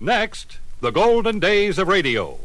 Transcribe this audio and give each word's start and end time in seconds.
Next, 0.00 0.58
the 0.80 0.92
golden 0.92 1.40
days 1.40 1.76
of 1.76 1.88
radio. 1.88 2.38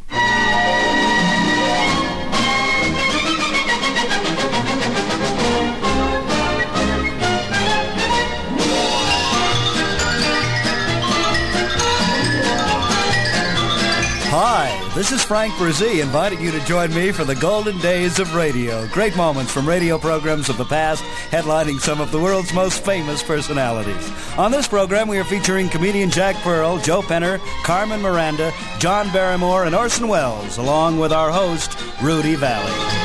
This 15.03 15.11
is 15.11 15.23
Frank 15.25 15.53
Bresee 15.55 16.01
inviting 16.01 16.39
you 16.39 16.49
to 16.51 16.61
join 16.61 16.93
me 16.93 17.11
for 17.11 17.25
the 17.25 17.35
golden 17.35 17.77
days 17.79 18.19
of 18.19 18.35
radio. 18.35 18.87
Great 18.87 19.17
moments 19.17 19.51
from 19.51 19.67
radio 19.67 19.97
programs 19.97 20.47
of 20.47 20.55
the 20.55 20.63
past, 20.63 21.03
headlining 21.29 21.81
some 21.81 21.99
of 21.99 22.09
the 22.09 22.19
world's 22.21 22.53
most 22.53 22.85
famous 22.85 23.21
personalities. 23.21 24.09
On 24.37 24.49
this 24.49 24.65
program, 24.65 25.09
we 25.09 25.17
are 25.17 25.25
featuring 25.25 25.67
comedian 25.67 26.09
Jack 26.09 26.37
Pearl, 26.37 26.77
Joe 26.77 27.01
Penner, 27.01 27.39
Carmen 27.65 28.01
Miranda, 28.01 28.53
John 28.79 29.11
Barrymore, 29.11 29.65
and 29.65 29.75
Orson 29.75 30.07
Welles, 30.07 30.57
along 30.57 30.97
with 30.97 31.11
our 31.11 31.31
host, 31.31 31.77
Rudy 32.01 32.35
Vallee. 32.35 33.02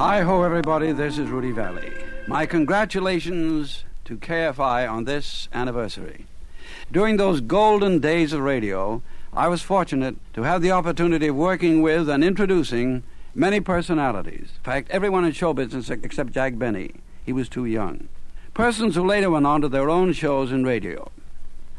Hi 0.00 0.22
ho, 0.22 0.44
everybody. 0.44 0.92
This 0.92 1.18
is 1.18 1.28
Rudy 1.28 1.50
Vallee. 1.50 1.92
My 2.26 2.46
congratulations 2.46 3.84
to 4.06 4.16
KFI 4.16 4.90
on 4.90 5.04
this 5.04 5.50
anniversary. 5.52 6.24
During 6.90 7.18
those 7.18 7.42
golden 7.42 7.98
days 7.98 8.32
of 8.32 8.40
radio, 8.40 9.02
I 9.34 9.48
was 9.48 9.60
fortunate 9.60 10.16
to 10.32 10.44
have 10.44 10.62
the 10.62 10.70
opportunity 10.70 11.26
of 11.26 11.36
working 11.36 11.82
with 11.82 12.08
and 12.08 12.24
introducing 12.24 13.02
many 13.34 13.60
personalities. 13.60 14.52
In 14.56 14.62
fact, 14.62 14.90
everyone 14.90 15.26
in 15.26 15.32
show 15.32 15.52
business 15.52 15.90
except 15.90 16.32
Jack 16.32 16.56
Benny. 16.56 16.92
He 17.26 17.34
was 17.34 17.50
too 17.50 17.66
young. 17.66 18.08
Persons 18.54 18.94
who 18.94 19.06
later 19.06 19.28
went 19.28 19.46
on 19.46 19.60
to 19.60 19.68
their 19.68 19.90
own 19.90 20.14
shows 20.14 20.50
in 20.50 20.64
radio. 20.64 21.10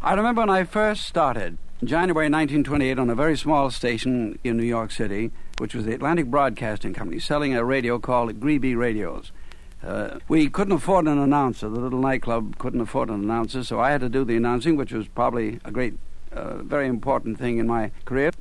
I 0.03 0.13
remember 0.13 0.44
when 0.44 0.50
I 0.52 0.63
first 0.66 1.08
started, 1.08 1.58
in 1.81 1.88
January 1.88 2.28
1928, 2.28 3.00
on 3.00 3.09
a 3.09 3.16
very 3.16 3.35
small 3.35 3.72
station 3.72 4.38
in 4.44 4.58
New 4.58 4.63
York 4.63 4.91
City, 4.91 5.31
which 5.61 5.75
was 5.75 5.85
the 5.85 5.93
Atlantic 5.93 6.25
Broadcasting 6.25 6.91
Company, 6.91 7.19
selling 7.19 7.55
a 7.55 7.63
radio 7.63 7.99
called 7.99 8.39
Greeby 8.39 8.73
Radios. 8.73 9.31
Uh, 9.83 10.17
we 10.27 10.49
couldn't 10.49 10.73
afford 10.73 11.07
an 11.07 11.19
announcer. 11.19 11.69
The 11.69 11.79
little 11.79 11.99
nightclub 11.99 12.57
couldn't 12.57 12.81
afford 12.81 13.09
an 13.09 13.23
announcer, 13.23 13.63
so 13.63 13.79
I 13.79 13.91
had 13.91 14.01
to 14.01 14.09
do 14.09 14.25
the 14.25 14.35
announcing, 14.35 14.75
which 14.75 14.91
was 14.91 15.07
probably 15.07 15.59
a 15.63 15.69
great, 15.69 15.99
uh, 16.31 16.63
very 16.63 16.87
important 16.87 17.37
thing 17.37 17.59
in 17.59 17.67
my 17.67 17.91
career. 18.05 18.31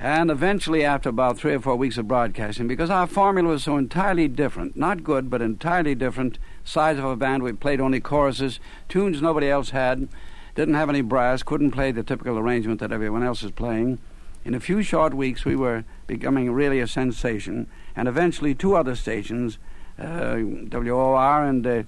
And 0.00 0.28
eventually, 0.28 0.84
after 0.84 1.08
about 1.08 1.38
three 1.38 1.54
or 1.54 1.60
four 1.60 1.76
weeks 1.76 1.98
of 1.98 2.08
broadcasting, 2.08 2.66
because 2.66 2.90
our 2.90 3.06
formula 3.06 3.48
was 3.48 3.62
so 3.62 3.76
entirely 3.76 4.26
different, 4.26 4.76
not 4.76 5.04
good, 5.04 5.30
but 5.30 5.40
entirely 5.40 5.94
different, 5.94 6.36
size 6.64 6.98
of 6.98 7.04
a 7.04 7.14
band, 7.14 7.44
we 7.44 7.52
played 7.52 7.80
only 7.80 8.00
choruses, 8.00 8.58
tunes 8.88 9.22
nobody 9.22 9.48
else 9.48 9.70
had, 9.70 10.08
didn't 10.56 10.74
have 10.74 10.90
any 10.90 11.00
brass, 11.00 11.44
couldn't 11.44 11.70
play 11.70 11.92
the 11.92 12.02
typical 12.02 12.36
arrangement 12.36 12.80
that 12.80 12.90
everyone 12.90 13.22
else 13.22 13.44
is 13.44 13.52
playing. 13.52 14.00
In 14.46 14.54
a 14.54 14.60
few 14.60 14.80
short 14.80 15.12
weeks, 15.12 15.44
we 15.44 15.56
were 15.56 15.82
becoming 16.06 16.52
really 16.52 16.78
a 16.78 16.86
sensation, 16.86 17.66
and 17.96 18.06
eventually, 18.06 18.54
two 18.54 18.76
other 18.76 18.94
stations, 18.94 19.58
uh, 19.98 20.36
WOR 20.38 21.44
and 21.44 21.66
uh, 21.66 21.82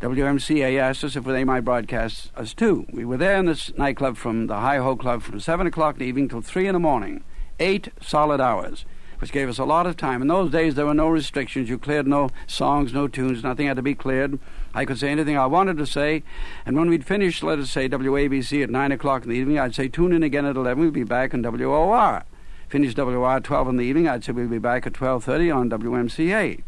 WMCA, 0.00 0.78
asked 0.78 1.02
us 1.02 1.16
if 1.16 1.24
they 1.24 1.42
might 1.42 1.64
broadcast 1.64 2.30
us 2.36 2.54
too. 2.54 2.86
We 2.92 3.04
were 3.04 3.16
there 3.16 3.36
in 3.38 3.46
this 3.46 3.76
nightclub 3.76 4.18
from 4.18 4.46
the 4.46 4.60
Heigh-Ho 4.60 4.94
Club 4.94 5.22
from 5.22 5.40
7 5.40 5.66
o'clock 5.66 5.96
in 5.96 5.98
the 5.98 6.04
evening 6.04 6.28
till 6.28 6.42
3 6.42 6.68
in 6.68 6.74
the 6.74 6.78
morning, 6.78 7.24
eight 7.58 7.88
solid 8.00 8.40
hours 8.40 8.84
which 9.18 9.32
gave 9.32 9.48
us 9.48 9.58
a 9.58 9.64
lot 9.64 9.86
of 9.86 9.96
time. 9.96 10.20
In 10.20 10.28
those 10.28 10.50
days, 10.50 10.74
there 10.74 10.84
were 10.84 10.92
no 10.92 11.08
restrictions. 11.08 11.70
You 11.70 11.78
cleared 11.78 12.06
no 12.06 12.28
songs, 12.46 12.92
no 12.92 13.08
tunes, 13.08 13.42
nothing 13.42 13.66
had 13.66 13.76
to 13.76 13.82
be 13.82 13.94
cleared. 13.94 14.38
I 14.76 14.84
could 14.84 14.98
say 14.98 15.08
anything 15.08 15.38
I 15.38 15.46
wanted 15.46 15.78
to 15.78 15.86
say. 15.86 16.22
And 16.66 16.76
when 16.76 16.90
we'd 16.90 17.06
finished, 17.06 17.42
let 17.42 17.58
us 17.58 17.70
say, 17.70 17.88
WABC 17.88 18.62
at 18.62 18.68
9 18.68 18.92
o'clock 18.92 19.22
in 19.22 19.30
the 19.30 19.36
evening, 19.36 19.58
I'd 19.58 19.74
say, 19.74 19.88
tune 19.88 20.12
in 20.12 20.22
again 20.22 20.44
at 20.44 20.54
11. 20.54 20.84
We'd 20.84 20.92
be 20.92 21.02
back 21.02 21.32
on 21.32 21.40
WOR. 21.42 22.24
Finish 22.68 22.94
WOR 22.94 23.36
at 23.36 23.44
12 23.44 23.68
in 23.68 23.76
the 23.78 23.84
evening, 23.84 24.06
I'd 24.06 24.22
say 24.22 24.32
we'd 24.32 24.50
be 24.50 24.58
back 24.58 24.86
at 24.86 24.92
12.30 24.92 25.56
on 25.56 25.70
WMCA, 25.70 26.62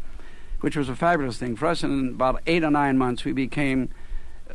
which 0.61 0.75
was 0.75 0.89
a 0.89 0.95
fabulous 0.95 1.37
thing 1.37 1.55
for 1.55 1.67
us. 1.67 1.83
And 1.83 2.07
in 2.07 2.15
about 2.15 2.41
eight 2.47 2.63
or 2.63 2.71
nine 2.71 2.97
months, 2.97 3.23
we 3.25 3.31
became 3.31 3.89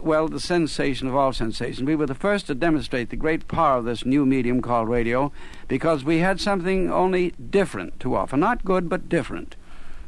well, 0.00 0.26
the 0.26 0.40
sensation 0.40 1.06
of 1.06 1.14
all 1.14 1.32
sensations. 1.32 1.86
We 1.86 1.94
were 1.94 2.06
the 2.06 2.14
first 2.16 2.48
to 2.48 2.54
demonstrate 2.56 3.10
the 3.10 3.16
great 3.16 3.46
power 3.46 3.78
of 3.78 3.84
this 3.84 4.04
new 4.04 4.26
medium 4.26 4.60
called 4.60 4.88
radio 4.88 5.30
because 5.68 6.02
we 6.02 6.18
had 6.18 6.40
something 6.40 6.90
only 6.90 7.30
different 7.30 8.00
to 8.00 8.16
offer. 8.16 8.36
Not 8.36 8.64
good, 8.64 8.88
but 8.88 9.08
different. 9.08 9.54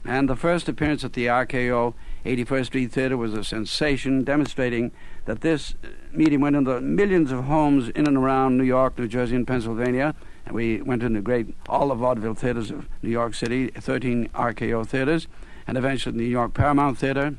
And 0.05 0.29
the 0.29 0.35
first 0.35 0.69
appearance 0.69 1.05
at 1.05 1.13
the 1.13 1.27
RKO 1.27 1.95
81st 2.25 2.67
Street 2.67 2.93
Theater 2.93 3.17
was 3.17 3.35
a 3.35 3.45
sensation, 3.45 4.25
demonstrating 4.25 4.91
that 5.27 5.43
this 5.43 5.75
meeting 6.13 6.41
went 6.41 6.57
into 6.57 6.81
millions 6.81 7.31
of 7.31 7.45
homes 7.45 7.89
in 7.91 8.07
and 8.07 8.17
around 8.17 8.57
New 8.57 8.65
York, 8.65 8.99
New 8.99 9.07
Jersey, 9.07 9.37
and 9.37 9.47
Pennsylvania. 9.47 10.15
And 10.45 10.55
we 10.55 10.81
went 10.83 11.03
into 11.03 11.21
great, 11.21 11.55
all 11.69 11.89
the 11.89 11.95
vaudeville 11.95 12.35
theaters 12.35 12.71
of 12.71 12.89
New 13.03 13.11
York 13.11 13.35
City, 13.35 13.69
13 13.69 14.29
RKO 14.29 14.87
theaters, 14.87 15.29
and 15.67 15.77
eventually 15.77 16.17
the 16.17 16.23
New 16.23 16.29
York 16.29 16.55
Paramount 16.55 16.99
Theater, 16.99 17.37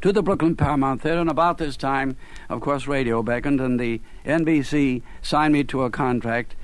to 0.00 0.12
the 0.12 0.22
Brooklyn 0.22 0.56
Paramount 0.56 1.02
Theater. 1.02 1.20
And 1.20 1.30
about 1.30 1.58
this 1.58 1.76
time, 1.76 2.16
of 2.48 2.60
course, 2.60 2.86
radio 2.86 3.22
beckoned, 3.22 3.60
and 3.60 3.78
the 3.78 4.00
NBC 4.24 5.02
signed 5.20 5.52
me 5.52 5.64
to 5.64 5.82
a 5.82 5.90
contract 5.90 6.54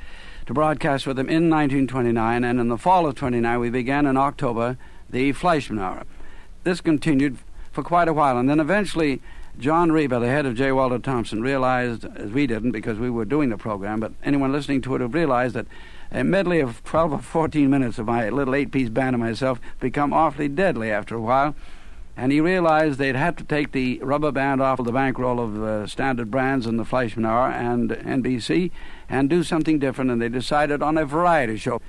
to 0.46 0.54
broadcast 0.54 1.06
with 1.06 1.16
them 1.16 1.28
in 1.28 1.50
1929. 1.50 2.44
And 2.44 2.60
in 2.60 2.68
the 2.68 2.78
fall 2.78 3.06
of 3.06 3.14
29, 3.14 3.60
we 3.60 3.70
began 3.70 4.06
in 4.06 4.16
October 4.16 4.78
the 5.10 5.32
Fleischmann 5.32 5.78
Hour. 5.78 6.04
This 6.66 6.80
continued 6.80 7.38
for 7.70 7.84
quite 7.84 8.08
a 8.08 8.12
while, 8.12 8.36
and 8.36 8.50
then 8.50 8.58
eventually. 8.58 9.22
John 9.56 9.90
Reber, 9.90 10.18
the 10.18 10.26
head 10.26 10.44
of 10.44 10.54
J. 10.54 10.70
Walter 10.72 10.98
Thompson, 10.98 11.40
realized, 11.40 12.04
as 12.16 12.30
we 12.30 12.46
didn't 12.46 12.72
because 12.72 12.98
we 12.98 13.08
were 13.08 13.24
doing 13.24 13.50
the 13.50 13.56
program, 13.56 14.00
but 14.00 14.12
anyone 14.22 14.52
listening 14.52 14.82
to 14.82 14.96
it 14.96 15.00
would 15.00 15.14
realize 15.14 15.54
that 15.54 15.66
a 16.10 16.24
medley 16.24 16.60
of 16.60 16.84
12 16.84 17.12
or 17.12 17.18
14 17.20 17.70
minutes 17.70 17.98
of 17.98 18.06
my 18.06 18.28
little 18.28 18.54
eight 18.54 18.70
piece 18.70 18.90
band 18.90 19.14
and 19.14 19.24
myself 19.24 19.60
become 19.80 20.12
awfully 20.12 20.48
deadly 20.48 20.90
after 20.90 21.14
a 21.14 21.20
while 21.20 21.54
and 22.16 22.32
he 22.32 22.40
realized 22.40 22.98
they'd 22.98 23.14
have 23.14 23.36
to 23.36 23.44
take 23.44 23.72
the 23.72 23.98
rubber 24.02 24.32
band 24.32 24.60
off 24.60 24.78
of 24.78 24.86
the 24.86 24.92
bankroll 24.92 25.38
of 25.38 25.62
uh, 25.62 25.86
Standard 25.86 26.30
Brands 26.30 26.66
and 26.66 26.78
the 26.78 26.84
Fleischmann 26.84 27.26
Hour 27.26 27.50
and 27.50 27.90
NBC 27.90 28.70
and 29.08 29.30
do 29.30 29.42
something 29.42 29.78
different, 29.78 30.10
and 30.10 30.20
they 30.20 30.30
decided 30.30 30.82
on 30.82 30.96
a 30.96 31.04
variety 31.04 31.56
show. 31.56 31.80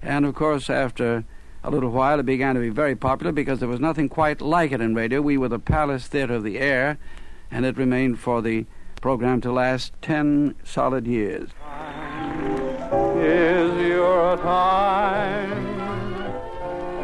And 0.00 0.24
of 0.24 0.34
course, 0.34 0.70
after 0.70 1.24
a 1.64 1.70
little 1.70 1.90
while, 1.90 2.20
it 2.20 2.26
began 2.26 2.54
to 2.54 2.60
be 2.60 2.68
very 2.68 2.94
popular 2.94 3.32
because 3.32 3.58
there 3.58 3.68
was 3.68 3.80
nothing 3.80 4.10
quite 4.10 4.42
like 4.42 4.70
it 4.70 4.82
in 4.82 4.94
radio. 4.94 5.22
We 5.22 5.38
were 5.38 5.48
the 5.48 5.58
Palace 5.58 6.06
Theater 6.06 6.34
of 6.34 6.44
the 6.44 6.58
Air, 6.58 6.98
and 7.50 7.64
it 7.64 7.78
remained 7.78 8.20
for 8.20 8.42
the 8.42 8.66
program 9.00 9.40
to 9.40 9.50
last 9.50 9.94
10 10.02 10.56
solid 10.62 11.06
years. 11.06 11.48
Is 13.16 13.88
your 13.88 14.36
time, 14.36 15.50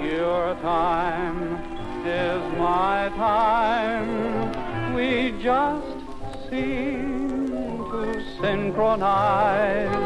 your 0.04 0.54
time 0.56 1.54
is 2.06 2.58
my 2.58 3.10
time. 3.16 4.94
We 4.94 5.32
just 5.42 5.86
seem 6.50 7.48
to 7.48 8.22
synchronize 8.42 9.96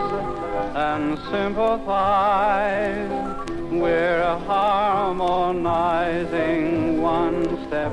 and 0.76 1.18
sympathize. 1.30 3.43
We're 3.84 4.38
harmonizing 4.46 7.02
one 7.02 7.44
step 7.66 7.92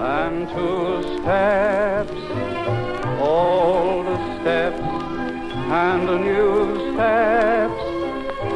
and 0.00 0.48
two 0.48 1.02
steps, 1.20 2.10
old 3.20 4.06
steps 4.40 4.82
and 5.70 6.06
new 6.20 6.74
steps. 6.94 7.80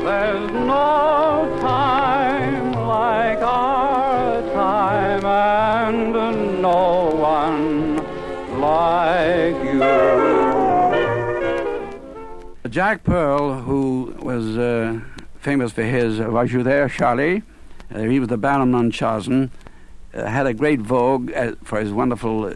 There's 0.03 0.51
no 0.51 1.47
time 1.61 2.73
like 2.73 3.39
our 3.39 4.43
time, 4.55 5.25
and 5.25 6.13
no 6.61 7.13
one 7.15 7.99
like 8.61 9.63
you. 9.63 9.79
Jack 12.69 13.05
Pearl, 13.05 13.61
who 13.61 14.13
was 14.21 14.59
uh, 14.59 14.99
famous 15.49 15.73
for 15.73 15.83
his 15.83 16.21
uh, 16.21 16.25
Was 16.29 16.53
You 16.53 16.63
There, 16.63 16.91
Charlie? 16.91 17.43
Uh, 17.91 18.01
he 18.01 18.21
was 18.21 18.29
the 18.29 18.37
Baron 18.37 18.71
Munchausen, 18.71 19.51
uh, 20.13 20.27
had 20.27 20.47
a 20.47 20.53
great 20.53 20.79
vogue 20.79 21.33
uh, 21.33 21.53
for 21.65 21.81
his 21.81 21.91
wonderful 21.91 22.45
uh, 22.45 22.55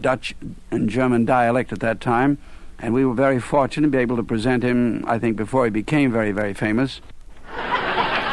Dutch 0.00 0.36
and 0.70 0.88
German 0.88 1.24
dialect 1.24 1.72
at 1.72 1.80
that 1.80 2.00
time, 2.00 2.38
and 2.78 2.94
we 2.94 3.04
were 3.04 3.14
very 3.14 3.40
fortunate 3.40 3.88
to 3.88 3.90
be 3.90 3.98
able 3.98 4.14
to 4.14 4.22
present 4.22 4.62
him, 4.62 5.04
I 5.08 5.18
think, 5.18 5.36
before 5.36 5.64
he 5.64 5.72
became 5.72 6.12
very, 6.12 6.30
very 6.30 6.54
famous. 6.54 7.00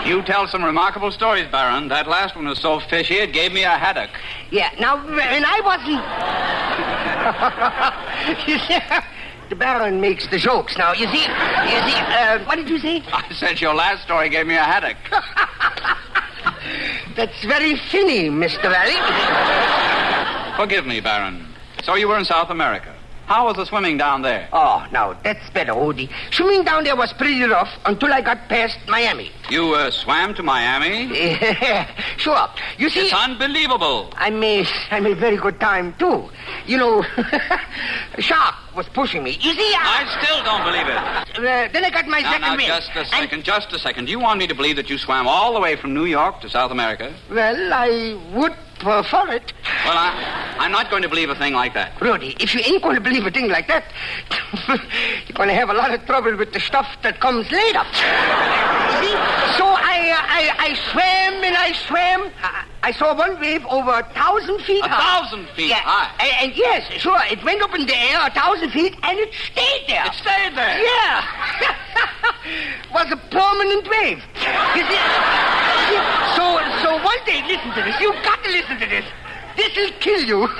You 0.06 0.22
tell 0.22 0.46
some 0.48 0.64
remarkable 0.64 1.10
stories, 1.10 1.48
Baron. 1.52 1.88
That 1.88 2.08
last 2.08 2.36
one 2.36 2.46
was 2.46 2.60
so 2.60 2.80
fishy 2.80 3.16
it 3.16 3.34
gave 3.34 3.52
me 3.52 3.64
a 3.64 3.80
headache. 3.80 4.12
Yeah, 4.52 4.70
now, 4.80 4.98
and 5.08 5.44
I 5.44 5.60
wasn't. 8.92 9.04
the 9.50 9.56
Baron 9.56 10.02
makes 10.02 10.28
the 10.30 10.38
jokes. 10.38 10.78
Now, 10.78 10.94
you 10.94 11.08
see, 11.08 11.22
you 11.22 11.80
see, 11.88 11.98
uh, 11.98 12.44
what 12.46 12.56
did 12.56 12.70
you 12.70 12.80
say? 12.80 13.04
I 13.12 13.34
said 13.34 13.62
your 13.62 13.74
last 13.74 14.04
story 14.04 14.30
gave 14.30 14.48
me 14.48 14.56
a 14.56 14.64
headache. 14.64 14.98
That's 17.16 17.44
very 17.46 17.76
funny, 17.92 18.30
Mr. 18.30 18.64
Vallee. 18.64 20.58
Forgive 20.58 20.86
me, 20.86 21.00
Baron. 21.00 21.46
So 21.84 21.96
you 21.96 22.08
were 22.08 22.18
in 22.18 22.26
South 22.26 22.50
America. 22.50 22.97
How 23.28 23.46
was 23.46 23.58
the 23.58 23.66
swimming 23.66 23.98
down 23.98 24.22
there? 24.22 24.48
Oh, 24.54 24.86
now, 24.92 25.12
that's 25.22 25.50
better, 25.50 25.74
Odie. 25.74 26.10
Swimming 26.32 26.64
down 26.64 26.86
there 26.86 26.96
was 26.96 27.12
pretty 27.12 27.44
rough 27.44 27.68
until 27.86 28.14
I 28.14 28.22
got 28.22 28.48
past 28.48 28.78
Miami. 28.88 29.32
You 29.50 29.74
uh, 29.76 29.92
swam 29.92 30.34
to 30.36 30.44
Miami? 30.44 31.14
sure. 32.18 32.48
You 32.78 32.90
see, 32.90 33.02
It's 33.02 33.14
unbelievable. 33.14 34.14
I 34.16 34.30
made, 34.30 34.68
I 34.92 35.02
made 35.02 35.18
very 35.18 35.36
good 35.36 35.60
time, 35.60 35.94
too. 36.00 36.30
You 36.66 36.78
know, 36.78 37.04
a 37.04 38.22
shark 38.22 38.56
was 38.78 38.88
pushing 38.90 39.24
me. 39.24 39.32
You 39.32 39.54
see, 39.54 39.74
I... 39.76 40.06
I 40.08 40.24
still 40.24 40.44
don't 40.46 40.64
believe 40.64 40.88
it. 40.88 41.38
Uh, 41.46 41.72
then 41.74 41.84
I 41.84 41.90
got 41.90 42.08
my 42.08 42.22
Now, 42.22 42.32
second 42.32 42.42
now, 42.42 42.56
wind. 42.56 42.68
just 42.68 42.90
a 42.96 43.00
And- 43.00 43.08
second, 43.10 43.44
just 43.44 43.74
a 43.74 43.80
second. 43.80 44.06
Do 44.06 44.12
you 44.12 44.20
want 44.20 44.40
me 44.40 44.48
to 44.48 44.56
believe 44.56 44.78
that 44.78 44.90
you 44.90 44.98
swam 44.98 45.28
all 45.28 45.54
the 45.54 45.60
way 45.60 45.76
from 45.76 45.94
New 45.94 46.06
York 46.06 46.40
to 46.42 46.50
South 46.50 46.72
America? 46.72 47.14
well, 47.30 47.74
I 47.74 48.18
would 48.34 48.54
prefer 48.80 49.34
it. 49.34 49.52
Well, 49.88 49.96
I, 49.98 50.58
I'm 50.60 50.74
not 50.74 50.90
going 50.90 51.02
to 51.04 51.08
believe 51.08 51.30
a 51.30 51.36
thing 51.36 51.54
like 51.54 51.74
that. 51.76 52.02
Rudy, 52.02 52.36
if 52.42 52.54
you 52.54 52.60
ain't 52.60 52.84
going 52.84 52.96
to 52.96 53.02
believe 53.02 53.26
a 53.26 53.32
thing 53.32 53.48
like 53.48 53.70
that, 53.70 53.86
you're 54.68 55.34
going 55.34 55.48
to 55.48 55.56
have 55.56 55.70
a 55.70 55.74
lot 55.74 55.94
of 55.94 56.06
trouble 56.06 56.36
with 56.36 56.52
the 56.52 56.60
stuff 56.60 56.88
that 57.04 57.22
comes 57.22 57.50
later. 57.50 57.84
See? 59.00 59.16
So 59.56 59.64
I, 59.64 60.12
uh, 60.12 60.28
I, 60.28 60.44
I 60.60 60.74
swam 60.92 61.44
and 61.44 61.56
I 61.56 61.72
swam. 61.88 62.32
I, 62.44 62.66
I 62.84 62.92
saw 62.92 63.16
one 63.16 63.40
wave 63.40 63.66
over 63.68 63.92
a 63.92 64.04
thousand 64.14 64.60
feet 64.64 64.84
A 64.84 64.90
high. 64.90 65.00
thousand 65.00 65.48
feet 65.56 65.70
yeah. 65.70 65.80
high? 65.84 66.12
And, 66.20 66.50
and 66.50 66.58
yes, 66.58 66.92
sure, 67.00 67.20
it 67.32 67.42
went 67.46 67.62
up 67.62 67.74
in 67.74 67.86
the 67.86 67.96
air 67.96 68.28
a 68.28 68.32
thousand 68.32 68.72
feet 68.72 68.94
and 69.04 69.20
it 69.20 69.34
stayed 69.34 69.86
there. 69.88 70.06
It 70.06 70.14
stayed 70.16 70.56
there. 70.56 70.80
Yeah. 70.84 71.76
was 72.94 73.12
a 73.12 73.18
permanent 73.32 73.88
wave. 73.88 74.20
You 74.76 74.84
see, 74.84 75.00
see, 75.88 76.00
so, 76.36 76.60
so 76.84 76.90
one 77.04 77.22
day, 77.26 77.44
listen 77.48 77.72
to 77.72 77.82
this. 77.84 77.96
You've 78.00 78.24
got 78.24 78.44
to 78.44 78.50
listen 78.52 78.80
to 78.80 78.86
this. 78.86 79.06
This'll 79.58 79.92
kill 80.00 80.22
you. 80.24 80.44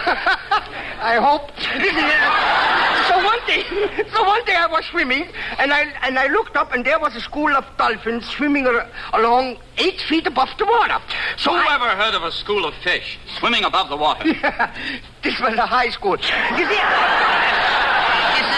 I 1.00 1.18
hope. 1.22 1.52
Uh, 1.54 3.08
so 3.08 3.24
one 3.24 3.40
day, 3.46 3.64
so 4.14 4.24
one 4.24 4.44
day 4.46 4.56
I 4.56 4.66
was 4.68 4.84
swimming, 4.86 5.28
and 5.60 5.72
I 5.72 5.84
and 6.02 6.18
I 6.18 6.26
looked 6.28 6.58
up, 6.58 6.74
and 6.74 6.84
there 6.84 7.00
was 7.00 7.16
a 7.16 7.22
school 7.22 7.56
of 7.56 7.64
dolphins 7.78 8.26
swimming 8.28 8.66
ar- 8.66 8.90
along 9.14 9.58
eight 9.78 10.02
feet 10.02 10.26
above 10.26 10.50
the 10.58 10.66
water. 10.66 10.98
So 11.38 11.52
Who 11.52 11.58
I, 11.58 11.76
ever 11.76 11.90
heard 12.02 12.16
of 12.16 12.24
a 12.24 12.32
school 12.32 12.66
of 12.66 12.74
fish 12.84 13.20
swimming 13.38 13.64
above 13.64 13.90
the 13.90 13.98
water? 13.98 14.24
this 15.24 15.40
was 15.40 15.54
a 15.54 15.68
high 15.68 15.90
school. 15.90 16.18
You 16.18 16.66
see, 16.66 16.82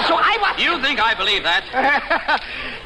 so 0.07 0.15
I 0.15 0.37
was. 0.39 0.63
You 0.63 0.81
think 0.81 1.01
I 1.01 1.13
believe 1.15 1.43
that? 1.43 2.41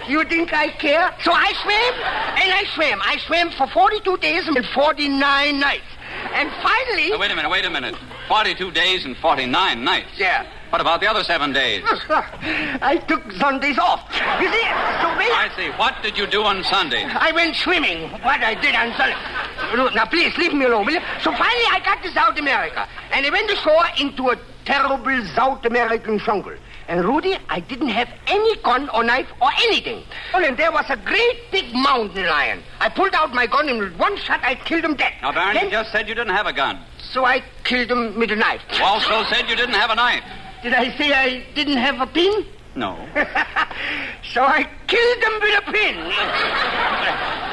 you 0.09 0.23
think 0.25 0.53
I 0.53 0.69
care? 0.69 1.13
So 1.23 1.31
I 1.31 1.53
swam, 1.61 1.93
and 2.41 2.51
I 2.51 2.63
swam. 2.73 2.99
I 3.03 3.17
swam 3.27 3.51
for 3.51 3.67
42 3.67 4.17
days 4.17 4.47
and 4.47 4.65
49 4.65 5.59
nights. 5.59 5.92
And 6.33 6.51
finally... 6.61 7.11
Now, 7.11 7.19
wait 7.19 7.31
a 7.31 7.35
minute, 7.35 7.49
wait 7.49 7.65
a 7.65 7.69
minute. 7.69 7.95
42 8.27 8.71
days 8.71 9.05
and 9.05 9.15
49 9.17 9.83
nights. 9.83 10.09
Yeah. 10.17 10.45
What 10.71 10.81
about 10.81 11.01
the 11.01 11.07
other 11.07 11.23
seven 11.23 11.53
days? 11.53 11.83
I 12.09 12.97
took 13.07 13.31
Sundays 13.33 13.77
off. 13.77 14.09
You 14.41 14.51
see, 14.51 14.61
so 14.61 15.13
I 15.13 15.51
see. 15.55 15.69
What 15.77 16.01
did 16.01 16.17
you 16.17 16.25
do 16.25 16.41
on 16.43 16.63
Sunday? 16.63 17.03
I 17.05 17.31
went 17.31 17.55
swimming, 17.55 18.09
what 18.09 18.41
I 18.41 18.55
did 18.55 18.73
on 18.73 18.89
Sunday. 18.97 19.95
Now, 19.95 20.05
please, 20.05 20.35
leave 20.37 20.53
me 20.53 20.65
alone, 20.65 20.87
will 20.87 20.93
you? 20.93 21.01
So 21.21 21.31
finally, 21.31 21.69
I 21.69 21.79
got 21.85 22.01
to 22.01 22.11
South 22.11 22.39
America, 22.39 22.87
and 23.11 23.23
I 23.23 23.29
went 23.29 23.51
ashore 23.51 23.85
into 23.99 24.29
a 24.31 24.39
terrible 24.65 24.97
South 25.35 25.63
American 25.65 26.17
jungle. 26.17 26.55
And 26.87 27.05
Rudy, 27.05 27.37
I 27.49 27.59
didn't 27.59 27.89
have 27.89 28.09
any 28.27 28.55
gun 28.57 28.89
or 28.89 29.03
knife 29.03 29.27
or 29.41 29.49
anything. 29.63 30.03
Well, 30.33 30.43
and 30.43 30.57
there 30.57 30.71
was 30.71 30.85
a 30.89 30.97
great 30.97 31.51
big 31.51 31.73
mountain 31.73 32.25
lion. 32.25 32.61
I 32.79 32.89
pulled 32.89 33.13
out 33.13 33.33
my 33.33 33.47
gun, 33.47 33.69
and 33.69 33.79
with 33.79 33.95
one 33.97 34.17
shot, 34.17 34.41
I 34.43 34.55
killed 34.55 34.83
him 34.83 34.95
dead. 34.95 35.13
Now, 35.21 35.31
Baron, 35.31 35.55
Then- 35.55 35.65
you 35.65 35.71
just 35.71 35.91
said 35.91 36.07
you 36.07 36.15
didn't 36.15 36.35
have 36.35 36.47
a 36.47 36.53
gun. 36.53 36.79
So 37.11 37.25
I 37.25 37.43
killed 37.63 37.89
him 37.89 38.17
with 38.19 38.31
a 38.31 38.35
knife. 38.35 38.61
You 38.77 38.83
also 38.83 39.23
said 39.25 39.49
you 39.49 39.55
didn't 39.55 39.75
have 39.75 39.91
a 39.91 39.95
knife. 39.95 40.23
Did 40.61 40.73
I 40.73 40.95
say 40.97 41.13
I 41.13 41.43
didn't 41.55 41.77
have 41.77 41.99
a 42.01 42.07
pin? 42.07 42.45
No. 42.75 42.97
so 44.33 44.41
I 44.43 44.67
killed 44.87 45.23
him 45.23 45.33
with 45.41 45.67
a 45.67 45.71
pin. 45.71 45.95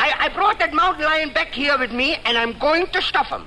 I, 0.03 0.15
I 0.19 0.29
brought 0.35 0.59
that 0.61 0.73
mountain 0.73 1.05
lion 1.05 1.33
back 1.33 1.49
here 1.49 1.77
with 1.79 1.93
me, 1.93 2.17
and 2.25 2.39
I'm 2.39 2.59
going 2.59 2.87
to 2.89 3.03
stuff 3.03 3.27
him. 3.27 3.47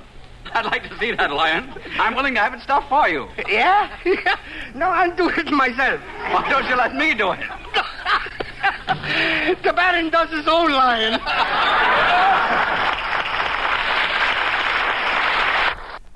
I'd 0.54 0.66
like 0.66 0.88
to 0.88 0.96
see 1.00 1.10
that 1.10 1.32
lion. 1.32 1.68
I'm 1.98 2.14
willing 2.14 2.34
to 2.34 2.40
have 2.40 2.54
it 2.54 2.60
stuffed 2.60 2.88
for 2.88 3.08
you. 3.08 3.28
Yeah? 3.48 3.90
no, 4.74 4.86
I'll 4.86 5.14
do 5.16 5.28
it 5.28 5.50
myself. 5.50 6.00
Why 6.30 6.48
don't 6.48 6.68
you 6.68 6.76
let 6.76 6.94
me 6.94 7.12
do 7.12 7.32
it? 7.32 7.40
the 9.64 9.72
Baron 9.72 10.10
does 10.10 10.30
his 10.30 10.46
own 10.46 10.70
lion. 10.70 11.20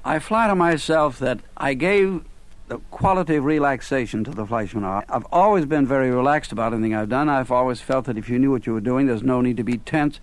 I 0.05 0.21
flatter 0.21 0.55
myself 0.55 1.19
that 1.19 1.41
I 1.57 1.75
gave 1.75 2.25
the 2.69 2.79
quality 2.93 3.35
of 3.35 3.45
relaxation 3.45 4.23
to 4.23 4.31
the 4.31 4.47
Fleischmann 4.47 4.85
Hour. 4.85 5.05
I've 5.09 5.27
always 5.33 5.67
been 5.67 5.85
very 5.85 6.13
relaxed 6.13 6.53
about 6.53 6.73
anything 6.73 6.95
I've 6.95 7.09
done. 7.09 7.29
I've 7.29 7.51
always 7.51 7.81
felt 7.81 8.05
that 8.05 8.17
if 8.17 8.29
you 8.29 8.39
knew 8.39 8.53
what 8.53 8.67
you 8.67 8.73
were 8.73 8.81
doing, 8.81 9.07
there's 9.07 9.25
no 9.25 9.41
need 9.41 9.57
to 9.57 9.65
be 9.65 9.79
tense. 9.79 10.21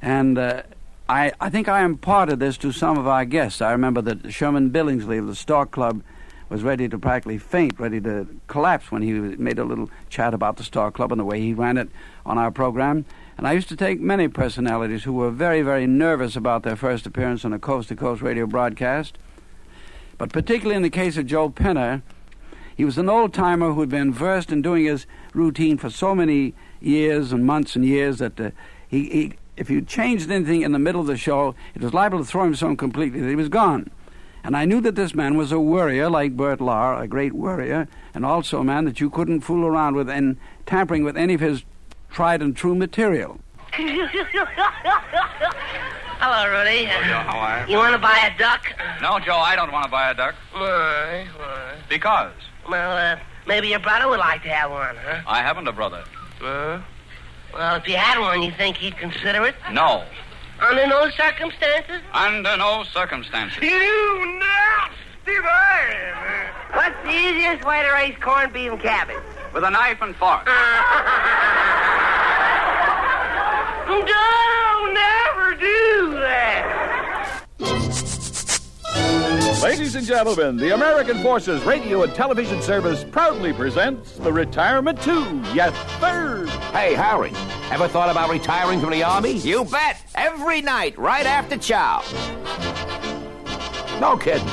And 0.00 0.38
uh, 0.38 0.62
I, 1.08 1.32
I 1.40 1.50
think 1.50 1.68
I 1.68 1.84
imparted 1.84 2.40
this 2.40 2.56
to 2.58 2.72
some 2.72 2.98
of 2.98 3.06
our 3.06 3.24
guests. 3.24 3.62
I 3.62 3.70
remember 3.70 4.02
that 4.02 4.32
Sherman 4.32 4.70
Billingsley 4.70 5.18
of 5.18 5.28
the 5.28 5.36
Stork 5.36 5.70
Club 5.70 6.02
was 6.48 6.62
ready 6.62 6.88
to 6.88 6.98
practically 6.98 7.38
faint, 7.38 7.78
ready 7.78 8.00
to 8.00 8.26
collapse 8.48 8.90
when 8.90 9.02
he 9.02 9.12
made 9.12 9.58
a 9.58 9.64
little 9.64 9.88
chat 10.08 10.34
about 10.34 10.56
the 10.56 10.64
Stork 10.64 10.94
Club 10.94 11.12
and 11.12 11.20
the 11.20 11.24
way 11.24 11.40
he 11.40 11.52
ran 11.52 11.76
it 11.76 11.88
on 12.24 12.38
our 12.38 12.50
program. 12.50 13.04
And 13.38 13.46
I 13.46 13.52
used 13.52 13.68
to 13.68 13.76
take 13.76 14.00
many 14.00 14.26
personalities 14.26 15.04
who 15.04 15.12
were 15.12 15.30
very, 15.30 15.62
very 15.62 15.86
nervous 15.86 16.34
about 16.34 16.64
their 16.64 16.76
first 16.76 17.06
appearance 17.06 17.44
on 17.44 17.52
a 17.52 17.58
coast 17.58 17.88
to 17.88 17.96
coast 17.96 18.22
radio 18.22 18.46
broadcast. 18.46 19.16
But 20.18 20.32
particularly 20.32 20.76
in 20.76 20.82
the 20.82 20.90
case 20.90 21.16
of 21.16 21.26
Joe 21.26 21.50
Penner, 21.50 22.02
he 22.76 22.84
was 22.84 22.98
an 22.98 23.08
old 23.08 23.32
timer 23.32 23.72
who 23.72 23.80
had 23.80 23.88
been 23.88 24.12
versed 24.12 24.50
in 24.50 24.60
doing 24.60 24.84
his 24.84 25.06
routine 25.34 25.78
for 25.78 25.90
so 25.90 26.14
many 26.14 26.54
years 26.80 27.32
and 27.32 27.44
months 27.44 27.76
and 27.76 27.84
years 27.84 28.18
that 28.18 28.40
uh, 28.40 28.50
he, 28.88 29.08
he, 29.10 29.32
if 29.56 29.70
you 29.70 29.80
changed 29.80 30.30
anything 30.30 30.62
in 30.62 30.72
the 30.72 30.78
middle 30.78 31.00
of 31.00 31.06
the 31.06 31.16
show, 31.16 31.54
it 31.74 31.82
was 31.82 31.94
liable 31.94 32.18
to 32.18 32.24
throw 32.24 32.44
him 32.44 32.54
so 32.54 32.74
completely 32.76 33.20
that 33.20 33.28
he 33.28 33.36
was 33.36 33.48
gone. 33.48 33.90
And 34.44 34.56
I 34.56 34.64
knew 34.64 34.80
that 34.82 34.94
this 34.94 35.14
man 35.14 35.36
was 35.36 35.50
a 35.50 35.58
worrier 35.58 36.08
like 36.08 36.36
Bert 36.36 36.60
Lahr, 36.60 37.02
a 37.02 37.08
great 37.08 37.32
worrier, 37.32 37.88
and 38.14 38.24
also 38.24 38.60
a 38.60 38.64
man 38.64 38.84
that 38.84 39.00
you 39.00 39.10
couldn't 39.10 39.40
fool 39.40 39.66
around 39.66 39.96
with 39.96 40.08
in 40.08 40.38
tampering 40.66 41.02
with 41.02 41.16
any 41.16 41.34
of 41.34 41.40
his 41.40 41.64
tried 42.10 42.42
and 42.42 42.56
true 42.56 42.74
material. 42.74 43.40
Hello, 46.18 46.48
Rudy. 46.48 46.84
how 46.84 47.38
are 47.38 47.68
You 47.68 47.76
want 47.76 47.92
to 47.94 47.98
buy 47.98 48.30
a 48.32 48.38
duck? 48.38 48.72
No, 49.02 49.18
Joe, 49.18 49.36
I 49.36 49.56
don't 49.56 49.72
want 49.72 49.84
to 49.84 49.90
buy 49.90 50.10
a 50.10 50.14
duck. 50.14 50.34
Why? 50.52 51.26
Why? 51.36 51.74
Because 51.88 52.32
Well, 52.68 52.96
uh, 52.96 53.18
maybe 53.46 53.68
your 53.68 53.80
brother 53.80 54.08
would 54.08 54.20
like 54.20 54.42
to 54.44 54.48
have 54.48 54.70
one, 54.70 54.96
huh? 54.96 55.22
I 55.26 55.42
haven't 55.42 55.66
a 55.66 55.72
brother. 55.72 56.04
Well, 56.40 56.82
if 57.54 57.88
you 57.88 57.96
had 57.96 58.18
one, 58.18 58.42
you 58.42 58.52
think 58.52 58.76
he'd 58.76 58.96
consider 58.96 59.44
it? 59.46 59.54
No. 59.72 60.04
Under 60.60 60.86
no 60.86 61.10
circumstances? 61.10 62.00
Under 62.12 62.56
no 62.56 62.84
circumstances. 62.84 63.62
You 63.62 64.38
nasty 64.38 65.40
man! 65.42 66.52
What's 66.72 66.96
the 67.04 67.10
easiest 67.10 67.64
way 67.66 67.82
to 67.82 67.92
raise 67.92 68.16
corned 68.20 68.52
beef 68.52 68.72
and 68.72 68.80
cabbage? 68.80 69.16
With 69.52 69.64
a 69.64 69.70
knife 69.70 70.00
and 70.00 70.14
fork. 70.16 70.46
Don't 73.86 74.94
never 74.94 75.54
do 75.54 76.18
that! 76.20 76.75
Ladies 79.62 79.94
and 79.96 80.06
gentlemen, 80.06 80.56
the 80.56 80.74
American 80.74 81.22
Forces 81.22 81.62
Radio 81.64 82.02
and 82.02 82.14
Television 82.14 82.60
Service 82.60 83.04
proudly 83.04 83.52
presents 83.52 84.12
the 84.12 84.32
Retirement 84.32 85.00
2. 85.02 85.42
Yes, 85.54 85.74
third. 85.98 86.48
Hey, 86.72 86.94
Harry, 86.94 87.32
ever 87.70 87.88
thought 87.88 88.10
about 88.10 88.30
retiring 88.30 88.80
from 88.80 88.90
the 88.90 89.02
Army? 89.02 89.32
You 89.32 89.64
bet. 89.64 90.02
Every 90.14 90.60
night, 90.60 90.96
right 90.98 91.26
after 91.26 91.56
chow. 91.56 92.02
No 93.98 94.16
kidding. 94.16 94.46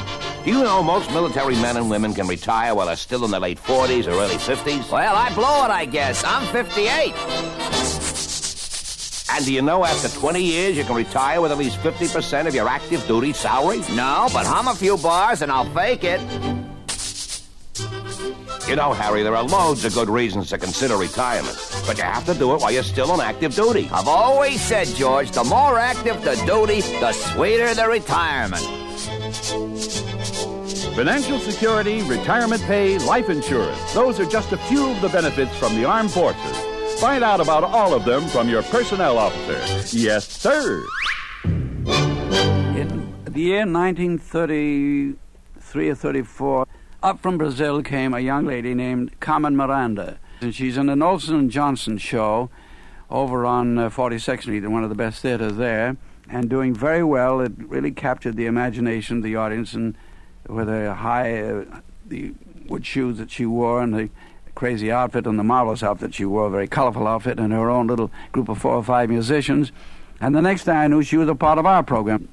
Do 0.45 0.51
you 0.51 0.63
know 0.63 0.81
most 0.81 1.11
military 1.11 1.55
men 1.55 1.77
and 1.77 1.89
women 1.89 2.13
can 2.13 2.27
retire 2.27 2.73
while 2.73 2.87
they're 2.87 2.95
still 2.95 3.25
in 3.25 3.31
their 3.31 3.39
late 3.39 3.59
40s 3.59 4.07
or 4.07 4.11
early 4.11 4.35
50s? 4.35 4.91
Well, 4.91 5.15
I 5.15 5.33
blow 5.33 5.65
it, 5.65 5.69
I 5.69 5.85
guess. 5.85 6.23
I'm 6.25 6.45
58. 6.53 8.12
And 9.35 9.43
do 9.43 9.51
you 9.51 9.63
know 9.63 9.83
after 9.83 10.07
20 10.09 10.43
years 10.43 10.77
you 10.77 10.83
can 10.83 10.95
retire 10.95 11.41
with 11.41 11.51
at 11.51 11.57
least 11.57 11.77
50% 11.79 12.47
of 12.47 12.53
your 12.53 12.67
active 12.67 13.03
duty 13.07 13.33
salary? 13.33 13.79
No, 13.95 14.27
but 14.31 14.45
hum 14.45 14.67
a 14.67 14.75
few 14.75 14.95
bars 14.95 15.41
and 15.41 15.51
I'll 15.51 15.65
fake 15.73 16.03
it. 16.03 16.21
You 18.69 18.75
know, 18.75 18.93
Harry, 18.93 19.23
there 19.23 19.35
are 19.35 19.43
loads 19.43 19.85
of 19.85 19.95
good 19.95 20.07
reasons 20.07 20.49
to 20.49 20.59
consider 20.59 20.97
retirement, 20.97 21.57
but 21.87 21.97
you 21.97 22.03
have 22.03 22.27
to 22.27 22.35
do 22.35 22.53
it 22.53 22.61
while 22.61 22.71
you're 22.71 22.83
still 22.83 23.11
on 23.11 23.21
active 23.21 23.55
duty. 23.55 23.89
I've 23.91 24.07
always 24.07 24.61
said, 24.61 24.87
George, 24.89 25.31
the 25.31 25.43
more 25.43 25.79
active 25.79 26.23
the 26.23 26.35
duty, 26.45 26.81
the 26.99 27.11
sweeter 27.11 27.73
the 27.73 27.87
retirement. 27.87 28.63
Financial 30.95 31.39
security, 31.39 32.03
retirement 32.03 32.61
pay, 32.61 32.99
life 32.99 33.31
insurance. 33.31 33.93
Those 33.95 34.19
are 34.19 34.27
just 34.27 34.51
a 34.51 34.57
few 34.57 34.91
of 34.91 35.01
the 35.01 35.09
benefits 35.09 35.57
from 35.57 35.75
the 35.75 35.85
armed 35.85 36.11
forces. 36.11 36.62
Find 37.03 37.19
out 37.21 37.41
about 37.41 37.65
all 37.65 37.93
of 37.93 38.05
them 38.05 38.29
from 38.29 38.47
your 38.47 38.63
personnel 38.63 39.17
officer. 39.17 39.59
Yes, 39.93 40.25
sir. 40.25 40.81
In 41.43 43.13
the 43.25 43.41
year 43.41 43.67
1933 43.67 45.89
or 45.89 45.95
34, 45.95 46.65
up 47.03 47.19
from 47.19 47.37
Brazil 47.37 47.83
came 47.83 48.13
a 48.13 48.21
young 48.21 48.45
lady 48.45 48.73
named 48.73 49.19
Carmen 49.19 49.57
Miranda. 49.57 50.17
And 50.39 50.55
she's 50.55 50.77
in 50.77 50.87
an 50.87 51.01
Olsen 51.01 51.35
and 51.35 51.51
Johnson 51.51 51.97
show 51.97 52.49
over 53.09 53.45
on 53.45 53.77
uh, 53.77 53.89
42nd 53.89 54.43
Street, 54.43 54.65
one 54.65 54.85
of 54.85 54.89
the 54.89 54.95
best 54.95 55.21
theaters 55.21 55.57
there, 55.57 55.97
and 56.29 56.49
doing 56.49 56.73
very 56.73 57.03
well. 57.03 57.41
It 57.41 57.51
really 57.57 57.91
captured 57.91 58.37
the 58.37 58.45
imagination 58.45 59.17
of 59.17 59.23
the 59.23 59.35
audience, 59.35 59.73
and 59.73 59.97
with 60.47 60.69
her 60.69 60.93
high, 60.93 61.41
uh, 61.41 61.65
the 62.07 62.33
wood 62.69 62.85
shoes 62.85 63.17
that 63.17 63.29
she 63.29 63.45
wore, 63.45 63.81
and 63.81 63.93
the 63.93 64.09
crazy 64.55 64.91
outfit, 64.91 65.25
and 65.27 65.37
the 65.37 65.43
marvelous 65.43 65.83
outfit 65.83 66.13
she 66.13 66.25
wore, 66.25 66.47
a 66.47 66.49
very 66.49 66.67
colorful 66.67 67.07
outfit, 67.07 67.39
and 67.39 67.51
her 67.53 67.69
own 67.69 67.87
little 67.87 68.11
group 68.31 68.49
of 68.49 68.57
four 68.57 68.75
or 68.75 68.83
five 68.83 69.09
musicians. 69.09 69.71
And 70.21 70.35
the 70.35 70.41
next 70.41 70.63
thing 70.63 70.75
I 70.75 70.87
knew, 70.87 71.03
she 71.03 71.17
was 71.17 71.27
a 71.27 71.35
part 71.35 71.57
of 71.57 71.65
our 71.65 71.83
program. 71.83 72.29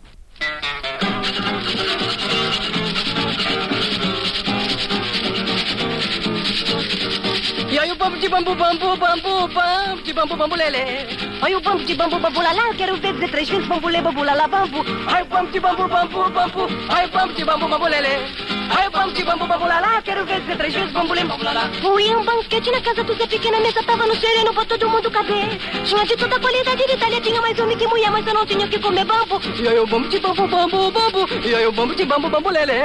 Quero 12.76 12.96
ver 12.96 13.12
dizer 13.12 13.30
três 13.30 13.48
vezes 13.48 13.68
bambu 13.68 13.88
lê, 13.88 14.00
bambu 14.00 14.22
lalá, 14.24 14.46
bambu. 14.46 14.78
Aí 15.06 15.22
o 15.22 15.26
bambu 15.26 15.52
de 15.52 15.60
bambu, 15.60 15.88
bambu, 15.88 16.30
bambu, 16.30 16.66
aí 16.88 17.06
o 17.06 17.10
bambu 17.10 17.34
de 17.34 18.49
bambu, 18.70 18.76
bambu. 18.76 18.76
Aí 18.76 18.86
o 18.86 18.90
bambu 18.90 19.12
de 19.12 19.24
bambu, 19.24 19.46
bambu 19.46 19.66
lalá, 19.66 19.96
eu 19.96 20.02
quero 20.02 20.24
ver 20.24 20.40
dizer 20.40 20.56
três 20.56 20.74
vezes 20.74 20.92
bambu 20.92 21.14
bambu 21.14 21.44
lalá. 21.44 21.70
Fui 21.80 22.02
em 22.04 22.16
um 22.16 22.24
banquete 22.24 22.70
na 22.70 22.80
casa 22.80 23.02
do 23.02 23.14
Zé 23.14 23.26
Pequena, 23.26 23.56
a 23.56 23.60
mesa 23.60 23.82
tava 23.82 24.06
no 24.06 24.14
sereno 24.14 24.54
pra 24.54 24.64
todo 24.64 24.88
mundo 24.88 25.10
caber. 25.10 25.58
Tinha 25.84 26.04
de 26.06 26.16
toda 26.16 26.38
qualidade 26.38 26.86
de 26.86 26.92
Itália, 26.92 27.20
tinha 27.20 27.40
mais 27.40 27.58
homem 27.58 27.76
que 27.76 27.86
mulher, 27.86 28.10
mas 28.10 28.26
eu 28.26 28.34
não 28.34 28.46
tinha 28.46 28.68
que 28.68 28.78
comer 28.78 29.04
bambu. 29.04 29.40
E 29.58 29.68
aí 29.68 29.78
o 29.78 29.86
bambu 29.86 30.08
de 30.08 30.18
bambu, 30.20 30.48
bambu, 30.48 30.90
bambu. 30.90 31.28
E 31.44 31.54
aí 31.54 31.66
o 31.66 31.72
bambu 31.72 31.94
de 31.94 32.04
bambu, 32.04 32.30
bambu 32.30 32.50
lelê. 32.50 32.80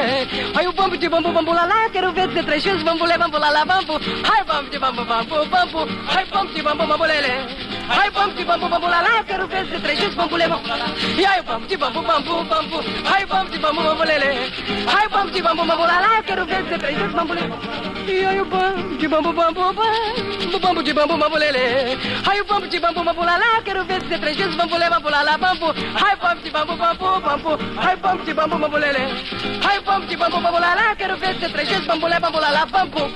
Aí 0.55 0.67
o 0.67 0.73
bambu 0.73 0.97
de 0.97 1.09
bambu, 1.09 1.31
bambu 1.31 1.53
lalá, 1.53 1.85
eu 1.85 1.89
quero 1.91 2.11
ver 2.11 2.27
dizer 2.27 2.45
três 2.45 2.63
vezes 2.63 2.83
bambu 2.83 3.05
lê, 3.05 3.17
bambu 3.17 3.37
lalá, 3.37 3.65
bambu. 3.65 3.93
Aí 3.95 4.41
o 4.41 4.45
bambu 4.45 4.69
de 4.69 4.79
bambu, 4.79 5.05
bambu, 5.05 5.45
bambu. 5.45 5.83
O 5.83 6.31
bambu 6.31 6.53
de 6.53 6.61
bambu, 6.61 6.87
bambu 6.87 7.05
lelê. 7.05 7.74
O 7.85 8.11
bambu 8.11 8.35
de 8.35 8.43
bambu, 8.43 8.67
bambu 8.67 8.87
quero 9.27 9.47
ver 9.47 9.63
dizer 9.65 9.81
três 9.81 9.99
vezes 9.99 10.15
bambu 10.15 10.37
lê, 10.37 10.47
bambu. 10.47 10.67
E 11.17 11.39
o 11.39 11.43
bambu 11.43 11.67
de 11.67 11.77
bambu, 11.77 12.01
bambu, 12.01 12.43
bambu. 12.43 12.77
O 12.79 13.27
bambu 13.27 13.51
de 13.51 13.59
bambu, 13.59 13.83
bambu 13.83 14.03
lelê. 14.03 14.49
O 15.05 15.09
bambu 15.09 15.31
de 15.31 15.41
bambu, 15.43 15.65
bambu 15.65 15.83
lalá, 15.83 16.23
quero 16.23 16.45
ver 16.45 16.63
dizer 16.63 16.79
três 16.79 16.97
vezes 16.97 17.13
bambu 17.13 17.33
lê. 17.33 17.41
E 18.07 18.41
o 18.41 18.45
bambu 18.45 18.97
de 18.97 19.07
bambu, 19.07 19.33
bambu, 19.33 19.73
bambu. 19.73 20.59
Bambu 20.59 20.83
de 20.83 20.93
bambu, 20.93 21.17
bambu 21.17 21.37
lelê. 21.37 21.95
O 22.25 22.43
bambu 22.45 22.67
de 22.67 22.79
bambu, 22.79 23.03
bambu 23.03 23.23
lalá, 23.23 23.61
quero 23.63 23.85
ver 23.85 24.01
dizer 24.01 24.19
três 24.19 24.35
vezes 24.35 24.55
bambu 24.55 24.77
lê, 24.77 24.89
bambu 24.89 25.09
lalá, 25.09 25.37
bambu. 25.37 25.67
O 25.69 26.17
bambu 26.21 26.41
de 26.41 26.49
bambu, 26.49 26.75
bambu, 26.75 27.21
bambu. 27.21 27.53
O 27.53 27.97
bambu 28.01 28.25
de 28.25 28.33
bambu, 28.33 28.57
bambu 28.57 28.77
lelê. 28.77 29.05
O 29.77 29.81
bambu 29.83 30.07
de 30.07 30.17
bambu, 30.17 30.39
bambu 30.41 30.59
lalá, 30.59 30.95
quero 30.95 31.15
ver 31.17 31.35
dizer 31.35 31.51
três 31.51 31.69
vezes 31.69 31.85
bambu 31.85 32.07
lê, 32.07 32.19
bambu 32.19 32.39
lalá, 32.39 32.65
bambu. 32.65 33.11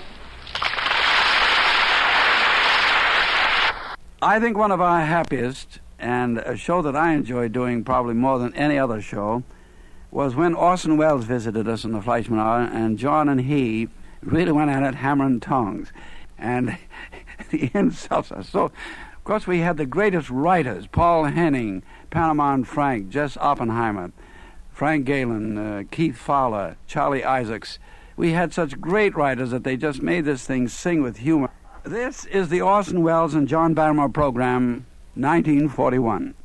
I 4.22 4.42
think 4.42 4.58
one 4.58 4.72
of 4.72 4.82
our 4.82 5.06
happiest 5.06 5.80
and 5.98 6.40
a 6.40 6.58
show 6.58 6.82
that 6.82 6.94
I 6.94 7.14
enjoyed 7.14 7.54
doing 7.54 7.86
probably 7.86 8.16
more 8.16 8.38
than 8.38 8.54
any 8.54 8.78
other 8.78 9.02
show 9.02 9.44
was 10.12 10.36
when 10.36 10.56
Orson 10.56 10.98
Welles 10.98 11.24
visited 11.24 11.70
us 11.70 11.86
in 11.86 11.94
the 11.94 12.02
Fleischmann 12.02 12.38
Hour, 12.38 12.64
and 12.64 13.00
John 13.00 13.30
and 13.30 13.40
he 13.40 13.88
really 14.22 14.52
went 14.52 14.72
at 14.72 14.84
it 14.84 14.96
hammer 14.96 15.26
and 15.26 15.42
tongs. 15.42 15.94
And 16.38 16.78
the 17.50 17.72
insults 17.74 18.30
are 18.34 18.44
so. 18.44 18.66
Of 18.66 19.24
course, 19.24 19.48
we 19.48 19.60
had 19.60 19.78
the 19.78 19.86
greatest 19.86 20.30
writers 20.30 20.86
Paul 20.88 21.24
Henning, 21.26 21.82
Panama 22.10 22.56
and 22.56 22.68
Frank, 22.68 23.08
Jess 23.08 23.38
Oppenheimer, 23.38 24.12
Frank 24.70 25.06
Galen, 25.06 25.58
uh, 25.58 25.84
Keith 25.92 26.18
Fowler, 26.18 26.76
Charlie 26.88 27.24
Isaacs. 27.24 27.80
We 28.18 28.32
had 28.32 28.54
such 28.54 28.82
great 28.82 29.16
writers 29.16 29.52
that 29.52 29.64
they 29.64 29.78
just 29.78 30.02
made 30.02 30.26
this 30.26 30.46
thing 30.46 30.68
sing 30.68 31.02
with 31.02 31.20
humor. 31.20 31.52
This 31.86 32.26
is 32.26 32.50
the 32.50 32.60
Orson 32.62 33.04
Welles 33.04 33.36
and 33.36 33.48
John 33.48 33.74
Barrymore 33.74 34.10
program, 34.10 34.86
1941. 35.16 36.36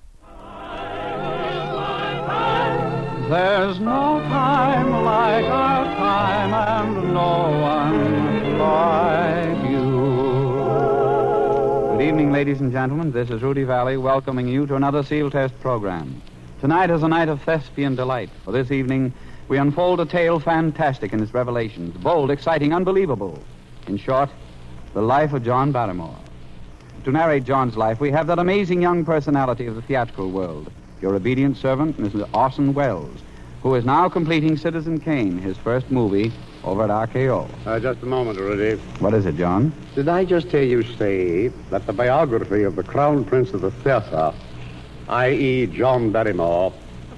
There's 3.28 3.80
no 3.80 4.20
time 4.28 4.90
like 5.04 5.44
our 5.46 5.84
time, 5.96 6.54
and 6.54 7.12
no 7.12 7.50
one 7.60 8.58
like 8.58 9.70
you. 9.72 9.90
Good 11.98 12.04
evening, 12.08 12.30
ladies 12.30 12.60
and 12.60 12.70
gentlemen. 12.70 13.10
This 13.10 13.28
is 13.28 13.42
Rudy 13.42 13.64
Vallee 13.64 13.96
welcoming 13.96 14.46
you 14.46 14.66
to 14.68 14.76
another 14.76 15.02
Sealtest 15.02 15.58
program. 15.60 16.22
Tonight 16.60 16.90
is 16.90 17.02
a 17.02 17.08
night 17.08 17.28
of 17.28 17.42
thespian 17.42 17.96
delight. 17.96 18.30
For 18.44 18.52
this 18.52 18.70
evening, 18.70 19.12
we 19.48 19.58
unfold 19.58 19.98
a 19.98 20.06
tale 20.06 20.38
fantastic 20.38 21.12
in 21.12 21.20
its 21.20 21.34
revelations, 21.34 21.96
bold, 21.96 22.30
exciting, 22.30 22.72
unbelievable. 22.72 23.42
In 23.88 23.96
short, 23.98 24.30
the 24.94 25.02
life 25.02 25.32
of 25.32 25.44
John 25.44 25.72
Barrymore. 25.72 26.16
To 27.04 27.10
narrate 27.10 27.44
John's 27.44 27.76
life, 27.76 28.00
we 28.00 28.10
have 28.12 28.28
that 28.28 28.38
amazing 28.38 28.80
young 28.80 29.04
personality 29.04 29.66
of 29.66 29.74
the 29.74 29.82
theatrical 29.82 30.30
world, 30.30 30.70
your 31.02 31.14
obedient 31.14 31.56
servant, 31.56 31.98
Mr. 31.98 32.28
Orson 32.32 32.72
Welles, 32.72 33.20
who 33.62 33.74
is 33.74 33.84
now 33.84 34.08
completing 34.08 34.56
Citizen 34.56 35.00
Kane, 35.00 35.36
his 35.38 35.58
first 35.58 35.90
movie, 35.90 36.32
over 36.62 36.84
at 36.84 36.90
RKO. 37.10 37.48
Uh, 37.66 37.80
just 37.80 38.02
a 38.02 38.06
moment, 38.06 38.38
Rudy. 38.38 38.80
What 39.00 39.12
is 39.14 39.26
it, 39.26 39.36
John? 39.36 39.72
Did 39.94 40.08
I 40.08 40.24
just 40.24 40.46
hear 40.46 40.62
you 40.62 40.82
say 40.96 41.48
that 41.70 41.84
the 41.86 41.92
biography 41.92 42.62
of 42.62 42.76
the 42.76 42.84
Crown 42.84 43.24
Prince 43.24 43.52
of 43.52 43.60
the 43.60 43.70
Theatre, 43.70 44.32
i.e., 45.08 45.66
John 45.66 46.12
Barrymore, 46.12 46.72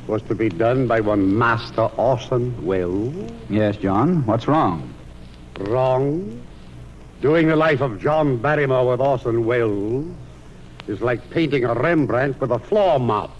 was 0.06 0.22
to 0.22 0.34
be 0.34 0.48
done 0.48 0.86
by 0.86 1.00
one 1.00 1.36
Master 1.36 1.82
Orson 1.96 2.64
Welles? 2.64 3.30
Yes, 3.50 3.76
John. 3.76 4.24
What's 4.24 4.48
wrong? 4.48 4.92
Wrong. 5.60 6.42
Doing 7.26 7.48
the 7.48 7.56
life 7.56 7.80
of 7.80 8.00
John 8.00 8.36
Barrymore 8.36 8.86
with 8.86 9.00
Orson 9.00 9.44
Welles 9.44 10.06
is 10.86 11.00
like 11.00 11.28
painting 11.30 11.64
a 11.64 11.74
Rembrandt 11.74 12.40
with 12.40 12.52
a 12.52 12.58
floor 12.60 13.00
mop. 13.00 13.36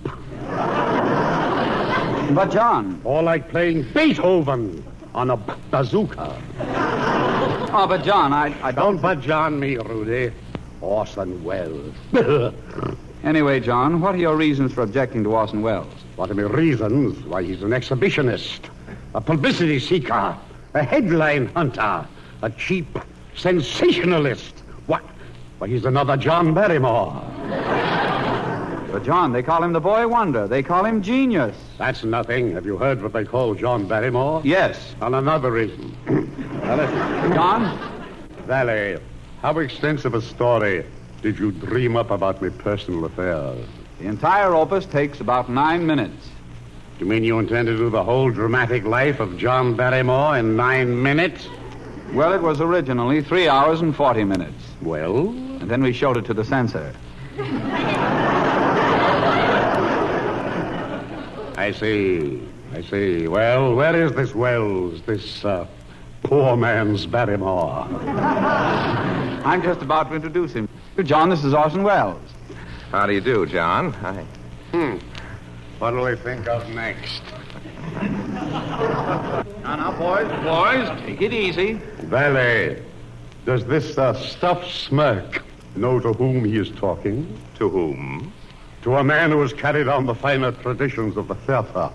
But, 2.35 2.51
John. 2.51 3.01
Or 3.05 3.23
like 3.23 3.49
playing 3.49 3.87
Beethoven 3.95 4.85
on 5.15 5.31
a 5.31 5.37
bazooka. 5.71 6.37
Oh, 6.59 7.87
but, 7.89 8.03
John, 8.03 8.33
I, 8.33 8.53
I 8.61 8.73
don't... 8.73 9.01
but 9.01 9.21
John 9.21 9.61
me, 9.61 9.77
Rudy. 9.77 10.33
Orson 10.81 11.45
Welles. 11.45 11.95
Anyway, 13.23 13.61
John, 13.61 14.01
what 14.01 14.17
are 14.17 14.19
your 14.19 14.37
reasons 14.37 14.73
for 14.73 14.83
objecting 14.83 15.23
to 15.23 15.31
Orson 15.31 15.63
Welles? 15.63 15.95
What 16.17 16.29
are 16.33 16.35
my 16.35 16.43
reasons? 16.43 17.25
Why, 17.25 17.45
he's 17.45 17.63
an 17.63 17.71
exhibitionist, 17.71 18.69
a 19.15 19.21
publicity 19.21 19.79
seeker, 19.79 20.37
a 20.75 20.83
headline 20.83 21.47
hunter, 21.55 22.05
a 22.43 22.51
cheap 22.51 22.99
sensationalist. 23.37 24.55
What? 24.87 25.03
Why, 25.59 25.69
he's 25.69 25.85
another 25.85 26.17
John 26.17 26.55
Barrymore. 26.55 27.23
But, 28.93 29.05
John, 29.05 29.33
they 29.33 29.43
call 29.43 29.63
him 29.63 29.73
the 29.73 29.81
boy 29.81 30.09
wonder. 30.09 30.49
They 30.49 30.63
call 30.63 30.85
him 30.85 31.03
genius. 31.03 31.57
That's 31.77 32.03
nothing. 32.03 32.53
Have 32.53 32.65
you 32.65 32.79
heard 32.79 33.03
what 33.03 33.13
they 33.13 33.25
call 33.25 33.55
John 33.55 33.87
Barrymore? 33.87 34.41
Yes. 34.45 34.95
On 35.01 35.15
another 35.15 35.51
reason. 35.51 35.95
now, 36.63 36.77
listen. 36.77 37.33
John? 37.35 37.79
Vallee, 38.47 38.99
how 39.43 39.59
extensive 39.59 40.15
a 40.15 40.23
story 40.23 40.87
did 41.21 41.39
you 41.39 41.53
dream 41.53 41.97
up 41.97 42.11
about 42.11 42.41
my 42.41 42.49
personal 42.49 43.05
affairs? 43.05 43.67
The 43.99 44.07
entire 44.07 44.55
opus 44.55 44.87
takes 44.87 45.21
about 45.21 45.51
nine 45.51 45.87
minutes. 45.87 46.29
You 46.99 47.07
mean 47.07 47.25
you 47.25 47.39
intend 47.39 47.67
to 47.67 47.77
do 47.77 47.91
the 47.91 48.05
whole 48.05 48.31
dramatic 48.31 48.85
life 48.85 49.21
of 49.21 49.37
John 49.37 49.77
Barrymore 49.77 50.39
in 50.39 50.57
nine 50.57 51.03
minutes? 51.03 51.49
Well, 52.13 52.33
it 52.33 52.41
was 52.41 52.61
originally 52.61 53.23
three 53.23 53.49
hours 53.49 53.81
and 53.81 53.95
40 53.95 54.25
minutes. 54.25 54.63
Well? 54.81 55.29
And 55.29 55.71
then 55.71 55.83
we 55.83 55.93
showed 55.93 56.17
it 56.17 56.25
to 56.27 56.35
the 56.35 56.45
censor. 56.45 56.95
I 61.57 61.73
see. 61.73 62.47
I 62.73 62.83
see. 62.83 63.29
Well, 63.29 63.75
where 63.75 64.05
is 64.05 64.13
this 64.13 64.35
Welles, 64.35 65.03
this 65.03 65.45
uh, 65.45 65.67
poor 66.23 66.57
man's 66.57 67.07
Barrymore? 67.07 67.87
I'm 69.45 69.63
just 69.63 69.83
about 69.83 70.09
to 70.11 70.15
introduce 70.15 70.53
him. 70.53 70.69
John, 71.03 71.29
this 71.29 71.45
is 71.45 71.55
Orson 71.55 71.83
Welles. 71.83 72.21
How 72.91 73.07
do 73.07 73.13
you 73.13 73.21
do, 73.21 73.47
John? 73.47 73.93
Hi. 73.95 74.25
Hmm. 74.73 74.99
What'll 75.79 76.05
we 76.05 76.17
think 76.17 76.49
of 76.49 76.69
next? 76.71 77.23
Now, 78.03 79.45
now, 79.65 79.93
boys, 79.99 80.29
boys, 80.43 81.01
take 81.05 81.21
it 81.21 81.33
easy. 81.33 81.81
Valet, 82.07 82.81
does 83.45 83.65
this 83.67 83.99
uh, 83.99 84.15
stuffed 84.15 84.73
smirk 84.73 85.43
know 85.75 85.99
to 85.99 86.13
whom 86.13 86.45
he 86.45 86.57
is 86.57 86.71
talking? 86.71 87.37
To 87.57 87.69
whom? 87.69 88.33
To 88.83 88.95
a 88.95 89.03
man 89.03 89.33
who 89.33 89.41
has 89.41 89.53
carried 89.53 89.89
on 89.89 90.07
the 90.07 90.15
finer 90.15 90.53
traditions 90.53 91.17
of 91.17 91.27
the 91.27 91.35
theater, 91.35 91.91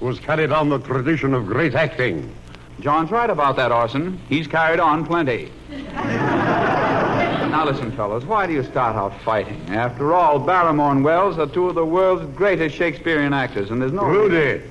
who 0.00 0.08
has 0.08 0.18
carried 0.18 0.50
on 0.50 0.68
the 0.68 0.80
tradition 0.80 1.32
of 1.32 1.46
great 1.46 1.76
acting, 1.76 2.34
John's 2.80 3.12
right 3.12 3.30
about 3.30 3.54
that, 3.56 3.70
Orson. 3.70 4.18
He's 4.28 4.48
carried 4.48 4.80
on 4.80 5.06
plenty. 5.06 5.52
now 5.70 7.64
listen, 7.64 7.92
fellows, 7.92 8.24
why 8.24 8.48
do 8.48 8.52
you 8.52 8.64
start 8.64 8.96
out 8.96 9.18
fighting? 9.22 9.62
After 9.68 10.12
all, 10.12 10.40
Barrymore 10.40 10.90
and 10.90 11.04
Welles 11.04 11.38
are 11.38 11.46
two 11.46 11.68
of 11.68 11.76
the 11.76 11.86
world's 11.86 12.26
greatest 12.36 12.74
Shakespearean 12.74 13.32
actors, 13.32 13.70
and 13.70 13.80
there's 13.80 13.92
no... 13.92 14.04
Rudy, 14.04 14.64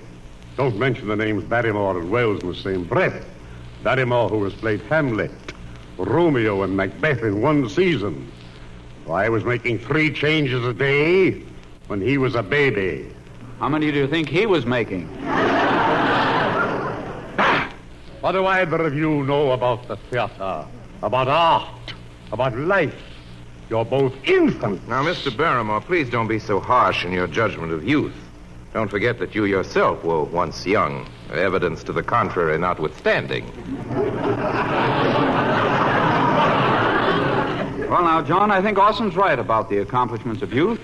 don't 0.57 0.77
mention 0.77 1.07
the 1.07 1.15
names 1.15 1.45
Barrymore 1.45 1.97
and 1.97 2.11
Welles 2.11 2.43
in 2.43 2.49
the 2.49 2.55
same 2.55 2.83
breath. 2.83 3.25
Barrymore, 3.85 4.29
who 4.29 4.43
has 4.45 4.53
played 4.55 4.81
Hamlet, 4.89 5.31
Romeo, 5.99 6.63
and 6.63 6.75
Macbeth 6.75 7.21
in 7.21 7.39
one 7.39 7.69
season. 7.69 8.31
I 9.07 9.29
was 9.29 9.45
making 9.45 9.77
three 9.77 10.11
changes 10.11 10.65
a 10.65 10.73
day 10.73 11.43
when 11.85 12.01
he 12.01 12.17
was 12.17 12.33
a 12.33 12.41
baby. 12.41 13.13
How 13.59 13.69
many 13.69 13.91
do 13.91 13.99
you 13.99 14.07
think 14.07 14.27
he 14.27 14.47
was 14.47 14.65
making? 14.65 15.07
Ah! 17.37 17.71
What 18.21 18.31
do 18.31 18.45
either 18.45 18.87
of 18.87 18.95
you 18.95 19.23
know 19.23 19.51
about 19.51 19.87
the 19.87 19.97
theater, 19.97 20.65
about 21.03 21.27
art, 21.27 21.93
about 22.31 22.57
life? 22.57 22.95
You're 23.69 23.85
both 23.85 24.13
infants. 24.23 24.87
Now, 24.87 25.03
Mr. 25.03 25.35
Barrymore, 25.35 25.81
please 25.81 26.09
don't 26.09 26.27
be 26.27 26.39
so 26.39 26.59
harsh 26.59 27.05
in 27.05 27.11
your 27.11 27.27
judgment 27.27 27.71
of 27.71 27.87
youth. 27.87 28.15
Don't 28.75 28.89
forget 28.89 29.19
that 29.19 29.33
you 29.33 29.45
yourself 29.45 30.03
were 30.03 30.25
once 30.25 30.65
young, 30.65 31.07
evidence 31.31 31.81
to 31.85 31.93
the 31.93 32.03
contrary 32.03 32.57
notwithstanding. 32.57 33.49
Well, 37.89 38.03
now, 38.03 38.21
John, 38.21 38.51
I 38.51 38.61
think 38.61 38.77
Orson's 38.77 39.15
right 39.15 39.39
about 39.39 39.69
the 39.69 39.77
accomplishments 39.77 40.41
of 40.41 40.53
youth. 40.53 40.81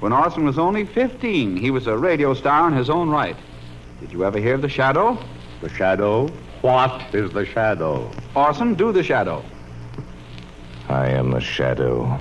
When 0.00 0.14
Orson 0.14 0.46
was 0.46 0.58
only 0.58 0.86
15, 0.86 1.58
he 1.58 1.70
was 1.70 1.86
a 1.86 1.98
radio 1.98 2.32
star 2.32 2.68
in 2.68 2.74
his 2.74 2.88
own 2.88 3.10
right. 3.10 3.36
Did 4.00 4.12
you 4.12 4.24
ever 4.24 4.38
hear 4.38 4.54
of 4.54 4.62
the 4.62 4.70
Shadow? 4.70 5.22
The 5.60 5.68
Shadow? 5.68 6.28
What 6.62 7.14
is 7.14 7.32
the 7.32 7.44
Shadow? 7.44 8.10
Orson, 8.34 8.72
do 8.72 8.92
the 8.92 9.02
Shadow. 9.02 9.44
I 10.88 11.10
am 11.10 11.32
the 11.32 11.40
shadow. 11.40 12.18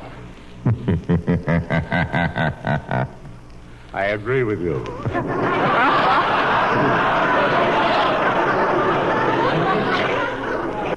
I 3.95 4.07
agree 4.07 4.43
with 4.43 4.59
you. 4.59 4.83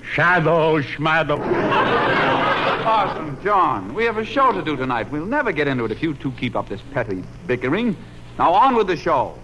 Shadow, 0.03 0.83
schmadow. 0.83 1.39
Orson, 2.85 3.39
John, 3.45 3.95
we 3.95 4.03
have 4.03 4.19
a 4.19 4.25
show 4.25 4.51
to 4.51 4.63
do 4.63 4.75
tonight. 4.75 5.13
We'll 5.13 5.27
never 5.27 5.53
get 5.53 5.69
into 5.69 5.85
it 5.85 5.93
if 5.93 6.03
you 6.03 6.13
two 6.13 6.33
keep 6.33 6.57
up 6.57 6.69
this 6.69 6.81
petty 6.93 7.23
bickering. 7.47 7.97
Now, 8.37 8.53
on 8.53 8.75
with 8.75 8.89
the 8.89 8.97
show. 8.97 9.39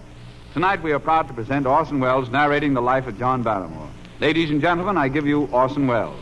Tonight, 0.51 0.83
we 0.83 0.91
are 0.91 0.99
proud 0.99 1.29
to 1.29 1.33
present 1.33 1.65
Orson 1.65 2.01
Welles 2.01 2.29
narrating 2.29 2.73
the 2.73 2.81
life 2.81 3.07
of 3.07 3.17
John 3.17 3.41
Barrymore. 3.41 3.89
Ladies 4.19 4.51
and 4.51 4.59
gentlemen, 4.59 4.97
I 4.97 5.07
give 5.07 5.25
you 5.25 5.45
Orson 5.53 5.87
Welles. 5.87 6.19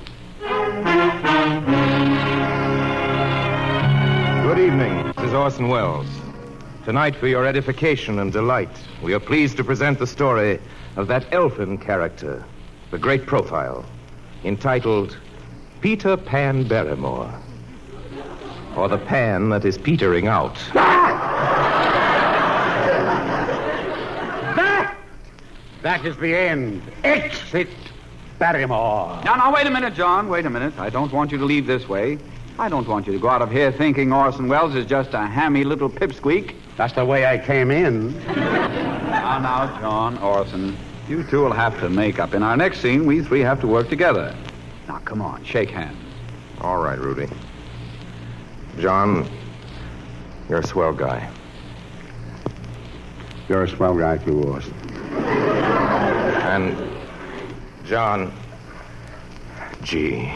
Good 4.43 4.59
evening. 4.59 5.13
This 5.17 5.25
is 5.25 5.33
Orson 5.33 5.67
Welles. 5.67 6.05
Tonight, 6.85 7.15
for 7.15 7.27
your 7.27 7.45
edification 7.45 8.19
and 8.19 8.29
delight, 8.33 8.69
we 9.01 9.13
are 9.13 9.19
pleased 9.19 9.55
to 9.55 9.63
present 9.63 9.99
the 9.99 10.07
story 10.07 10.59
of 10.97 11.07
that 11.07 11.25
elfin 11.31 11.77
character, 11.77 12.43
the 12.91 12.97
great 12.97 13.25
profile, 13.25 13.85
entitled 14.43 15.17
Peter 15.79 16.17
Pan 16.17 16.67
Barrymore, 16.67 17.33
or 18.75 18.89
the 18.89 18.97
pan 18.97 19.47
that 19.47 19.63
is 19.63 19.77
petering 19.77 20.27
out. 20.27 20.57
That, 24.53 24.97
that 25.83 26.03
is 26.05 26.17
the 26.17 26.35
end. 26.35 26.81
Exit 27.05 27.69
Barrymore. 28.39 29.21
Now, 29.23 29.35
now, 29.35 29.53
wait 29.53 29.67
a 29.67 29.71
minute, 29.71 29.93
John. 29.93 30.27
Wait 30.27 30.45
a 30.45 30.49
minute. 30.49 30.77
I 30.77 30.89
don't 30.89 31.13
want 31.13 31.31
you 31.31 31.37
to 31.37 31.45
leave 31.45 31.65
this 31.65 31.87
way. 31.87 32.19
I 32.59 32.69
don't 32.69 32.87
want 32.87 33.07
you 33.07 33.13
to 33.13 33.19
go 33.19 33.29
out 33.29 33.41
of 33.41 33.51
here 33.51 33.71
thinking 33.71 34.13
Orson 34.13 34.47
Welles 34.47 34.75
is 34.75 34.85
just 34.85 35.13
a 35.13 35.25
hammy 35.25 35.63
little 35.63 35.89
pipsqueak. 35.89 36.55
That's 36.77 36.93
the 36.93 37.03
way 37.03 37.25
I 37.25 37.37
came 37.37 37.71
in. 37.71 38.13
Now, 39.13 39.39
now, 39.39 39.79
John, 39.79 40.17
Orson, 40.19 40.77
you 41.07 41.23
two 41.23 41.41
will 41.41 41.53
have 41.53 41.79
to 41.79 41.89
make 41.89 42.19
up. 42.19 42.33
In 42.33 42.43
our 42.43 42.57
next 42.57 42.81
scene, 42.81 43.05
we 43.05 43.21
three 43.21 43.39
have 43.39 43.59
to 43.61 43.67
work 43.67 43.87
together. 43.87 44.35
Now, 44.87 44.99
come 44.99 45.21
on, 45.21 45.43
shake 45.43 45.69
hands. 45.69 45.97
All 46.61 46.81
right, 46.81 46.99
Rudy. 46.99 47.27
John, 48.79 49.27
you're 50.49 50.59
a 50.59 50.67
swell 50.67 50.93
guy. 50.93 51.31
You're 53.47 53.63
a 53.63 53.69
swell 53.69 53.95
guy, 53.97 54.17
too, 54.17 54.43
Orson. 54.43 54.73
And, 56.43 56.75
John, 57.85 58.33
gee, 59.83 60.31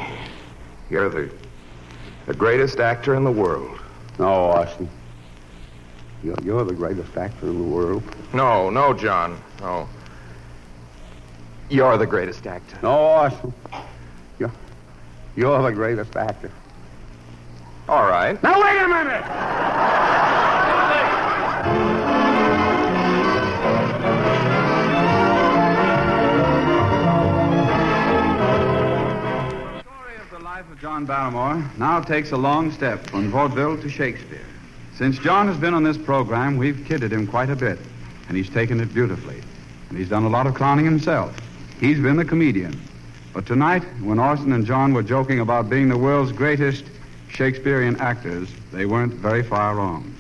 you're 0.89 1.10
the, 1.10 1.32
the 2.27 2.33
greatest 2.33 2.79
actor 2.79 3.15
in 3.15 3.23
the 3.23 3.31
world. 3.31 3.79
No, 4.19 4.51
Orson. 4.51 4.89
You're, 6.23 6.35
you're 6.43 6.63
the 6.65 6.73
greatest 6.73 7.15
actor 7.15 7.47
in 7.47 7.57
the 7.57 7.63
world. 7.63 8.03
No, 8.33 8.69
no, 8.69 8.93
John. 8.93 9.41
No. 9.61 9.87
You're 11.69 11.97
the 11.97 12.05
greatest 12.05 12.45
actor. 12.45 12.77
No, 12.83 12.97
Orson. 12.97 13.53
You're, 14.39 14.51
you're 15.35 15.61
the 15.61 15.71
greatest 15.71 16.15
actor. 16.15 16.51
All 17.87 18.07
right. 18.07 18.41
Now, 18.43 18.61
wait 18.61 18.81
a 18.81 18.87
minute! 18.87 20.26
Life 30.58 30.72
of 30.72 30.82
John 30.82 31.06
Barrymore 31.06 31.63
now 31.78 32.02
takes 32.02 32.32
a 32.32 32.36
long 32.36 32.72
step 32.72 33.08
from 33.12 33.30
vaudeville 33.30 33.80
to 33.80 33.88
Shakespeare. 33.88 34.48
Since 34.96 35.20
John 35.20 35.48
has 35.48 35.56
been 35.56 35.76
on 35.76 35.84
this 35.84 36.00
program, 36.00 36.58
we've 36.58 36.84
kidded 36.84 37.13
him 37.13 37.28
quite 37.28 37.52
a 37.52 37.56
bit, 37.56 37.78
and 38.28 38.36
he's 38.36 38.50
taken 38.50 38.80
it 38.80 38.91
beautifully. 38.91 39.39
And 39.89 40.00
he's 40.00 40.10
done 40.10 40.24
a 40.24 40.30
lot 40.30 40.48
of 40.48 40.56
clowning 40.56 40.86
himself. 40.86 41.38
He's 41.80 42.00
been 42.00 42.15
the 42.15 42.26
comedian. 42.26 42.82
But 43.36 43.46
tonight, 43.46 43.84
when 44.02 44.17
Orson 44.17 44.52
and 44.52 44.65
John 44.65 44.96
were 44.96 45.04
joking 45.04 45.41
about 45.41 45.70
being 45.70 45.89
the 45.89 45.98
world's 45.98 46.32
greatest 46.32 46.86
Shakespearean 47.30 47.98
actors, 47.98 48.50
they 48.72 48.88
weren't 48.88 49.13
very 49.13 49.43
far 49.43 49.76
wrong. 49.76 50.12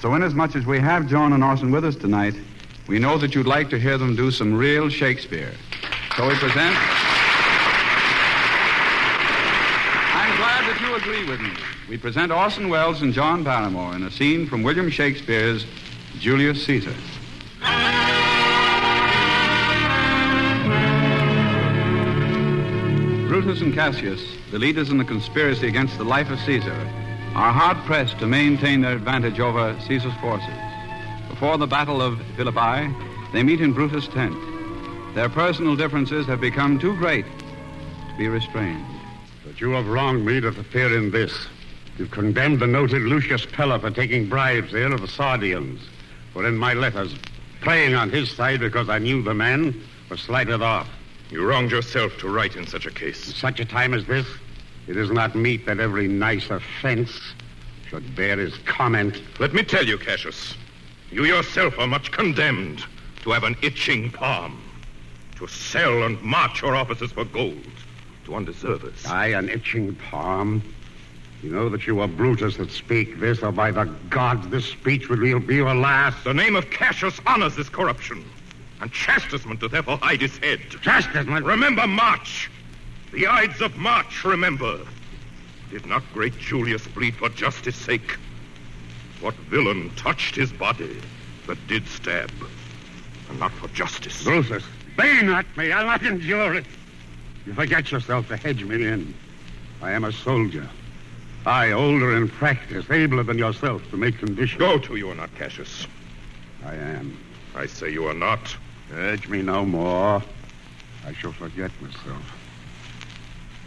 So, 0.00 0.16
inasmuch 0.16 0.56
as 0.56 0.66
we 0.66 0.80
have 0.80 1.06
John 1.06 1.32
and 1.32 1.44
Orson 1.44 1.70
with 1.70 1.84
us 1.84 1.94
tonight, 1.94 2.34
we 2.88 2.98
know 2.98 3.18
that 3.18 3.36
you'd 3.36 3.46
like 3.46 3.70
to 3.70 3.78
hear 3.78 3.98
them 3.98 4.16
do 4.16 4.32
some 4.32 4.52
real 4.52 4.88
Shakespeare. 4.88 5.52
So 6.16 6.26
we 6.26 6.34
present. 6.34 6.76
I'm 10.26 10.36
glad 10.38 10.66
that 10.66 10.80
you 10.80 10.85
agree 10.96 11.28
with 11.28 11.40
me. 11.40 11.50
We 11.90 11.98
present 11.98 12.32
Orson 12.32 12.70
Welles 12.70 13.02
and 13.02 13.12
John 13.12 13.44
Barrymore 13.44 13.94
in 13.94 14.02
a 14.02 14.10
scene 14.10 14.46
from 14.46 14.62
William 14.62 14.88
Shakespeare's 14.88 15.66
Julius 16.18 16.64
Caesar. 16.64 16.94
Brutus 23.28 23.60
and 23.60 23.74
Cassius, 23.74 24.22
the 24.50 24.58
leaders 24.58 24.88
in 24.88 24.96
the 24.96 25.04
conspiracy 25.04 25.68
against 25.68 25.98
the 25.98 26.04
life 26.04 26.30
of 26.30 26.40
Caesar, 26.40 26.72
are 27.34 27.52
hard 27.52 27.76
pressed 27.84 28.18
to 28.20 28.26
maintain 28.26 28.80
their 28.80 28.96
advantage 28.96 29.38
over 29.38 29.78
Caesar's 29.80 30.16
forces. 30.22 30.48
Before 31.28 31.58
the 31.58 31.66
Battle 31.66 32.00
of 32.00 32.18
Philippi, 32.36 32.90
they 33.34 33.42
meet 33.42 33.60
in 33.60 33.74
Brutus' 33.74 34.08
tent. 34.08 34.34
Their 35.14 35.28
personal 35.28 35.76
differences 35.76 36.26
have 36.26 36.40
become 36.40 36.78
too 36.78 36.96
great 36.96 37.26
to 38.08 38.16
be 38.16 38.28
restrained. 38.28 38.95
But 39.56 39.62
you 39.62 39.70
have 39.70 39.88
wronged 39.88 40.26
me 40.26 40.38
to 40.38 40.48
interfere 40.48 40.98
in 40.98 41.10
this. 41.10 41.32
You've 41.96 42.10
condemned 42.10 42.60
the 42.60 42.66
noted 42.66 43.00
Lucius 43.00 43.46
Pella 43.46 43.80
for 43.80 43.90
taking 43.90 44.28
bribes 44.28 44.70
there 44.70 44.92
of 44.92 45.00
the 45.00 45.08
Sardians. 45.08 45.80
For 46.34 46.46
in 46.46 46.58
my 46.58 46.74
letters, 46.74 47.14
playing 47.62 47.94
on 47.94 48.10
his 48.10 48.30
side 48.30 48.60
because 48.60 48.90
I 48.90 48.98
knew 48.98 49.22
the 49.22 49.32
man, 49.32 49.82
was 50.10 50.20
slighted 50.20 50.60
off. 50.60 50.90
You 51.30 51.42
wronged 51.46 51.70
yourself 51.70 52.18
to 52.18 52.28
write 52.28 52.54
in 52.54 52.66
such 52.66 52.84
a 52.84 52.90
case. 52.90 53.28
In 53.28 53.32
such 53.32 53.58
a 53.58 53.64
time 53.64 53.94
as 53.94 54.04
this, 54.04 54.26
it 54.88 54.98
is 54.98 55.10
not 55.10 55.34
meet 55.34 55.64
that 55.64 55.80
every 55.80 56.06
nice 56.06 56.50
offense 56.50 57.18
should 57.88 58.14
bear 58.14 58.36
his 58.36 58.58
comment. 58.66 59.22
Let 59.38 59.54
me 59.54 59.62
tell 59.62 59.86
you, 59.86 59.96
Cassius, 59.96 60.54
you 61.10 61.24
yourself 61.24 61.78
are 61.78 61.86
much 61.86 62.12
condemned 62.12 62.84
to 63.22 63.30
have 63.30 63.44
an 63.44 63.56
itching 63.62 64.10
palm, 64.10 64.60
to 65.36 65.46
sell 65.46 66.02
and 66.02 66.20
march 66.20 66.60
your 66.60 66.76
officers 66.76 67.12
for 67.12 67.24
gold 67.24 67.64
to 68.26 68.34
undeservers. 68.34 69.06
Aye, 69.06 69.28
an 69.28 69.48
itching 69.48 69.94
palm. 69.94 70.62
You 71.42 71.50
know 71.50 71.68
that 71.68 71.86
you 71.86 72.00
are 72.00 72.08
Brutus 72.08 72.56
that 72.56 72.70
speak 72.70 73.20
this, 73.20 73.42
or 73.42 73.52
by 73.52 73.70
the 73.70 73.84
gods, 74.10 74.48
this 74.48 74.66
speech 74.66 75.08
will 75.08 75.38
be 75.40 75.54
your 75.54 75.74
last. 75.74 76.24
The 76.24 76.34
name 76.34 76.56
of 76.56 76.70
Cassius 76.70 77.20
honors 77.26 77.54
this 77.56 77.68
corruption, 77.68 78.24
and 78.80 78.92
chastisement 78.92 79.60
doth 79.60 79.70
therefore 79.70 79.98
hide 79.98 80.20
his 80.20 80.36
head. 80.38 80.60
Chastisement? 80.82 81.46
Remember 81.46 81.86
March. 81.86 82.50
The 83.12 83.26
Ides 83.26 83.60
of 83.60 83.76
March, 83.76 84.24
remember. 84.24 84.80
Did 85.70 85.86
not 85.86 86.02
great 86.12 86.36
Julius 86.38 86.86
bleed 86.88 87.14
for 87.14 87.28
justice' 87.28 87.76
sake? 87.76 88.16
What 89.20 89.34
villain 89.34 89.90
touched 89.96 90.34
his 90.34 90.52
body 90.52 91.00
that 91.46 91.64
did 91.68 91.86
stab, 91.86 92.30
and 93.28 93.38
not 93.38 93.52
for 93.52 93.68
justice? 93.68 94.24
Brutus, 94.24 94.64
Bane 94.96 95.28
at 95.28 95.46
me. 95.56 95.70
I'll 95.70 95.86
not 95.86 96.02
endure 96.02 96.54
it. 96.54 96.64
You 97.46 97.54
forget 97.54 97.92
yourself 97.92 98.26
to 98.28 98.36
hedge 98.36 98.64
me 98.64 98.84
in. 98.84 99.14
I 99.80 99.92
am 99.92 100.04
a 100.04 100.12
soldier. 100.12 100.68
I, 101.46 101.70
older 101.70 102.16
in 102.16 102.28
practice, 102.28 102.90
abler 102.90 103.22
than 103.22 103.38
yourself 103.38 103.88
to 103.90 103.96
make 103.96 104.18
conditions. 104.18 104.58
Go 104.58 104.78
to, 104.78 104.96
you 104.96 105.10
are 105.10 105.14
not 105.14 105.32
Cassius. 105.36 105.86
I 106.64 106.74
am. 106.74 107.16
I 107.54 107.66
say 107.66 107.90
you 107.90 108.06
are 108.06 108.14
not. 108.14 108.56
Urge 108.92 109.28
me 109.28 109.42
no 109.42 109.64
more. 109.64 110.20
I 111.06 111.12
shall 111.12 111.30
forget 111.30 111.70
myself. 111.80 112.36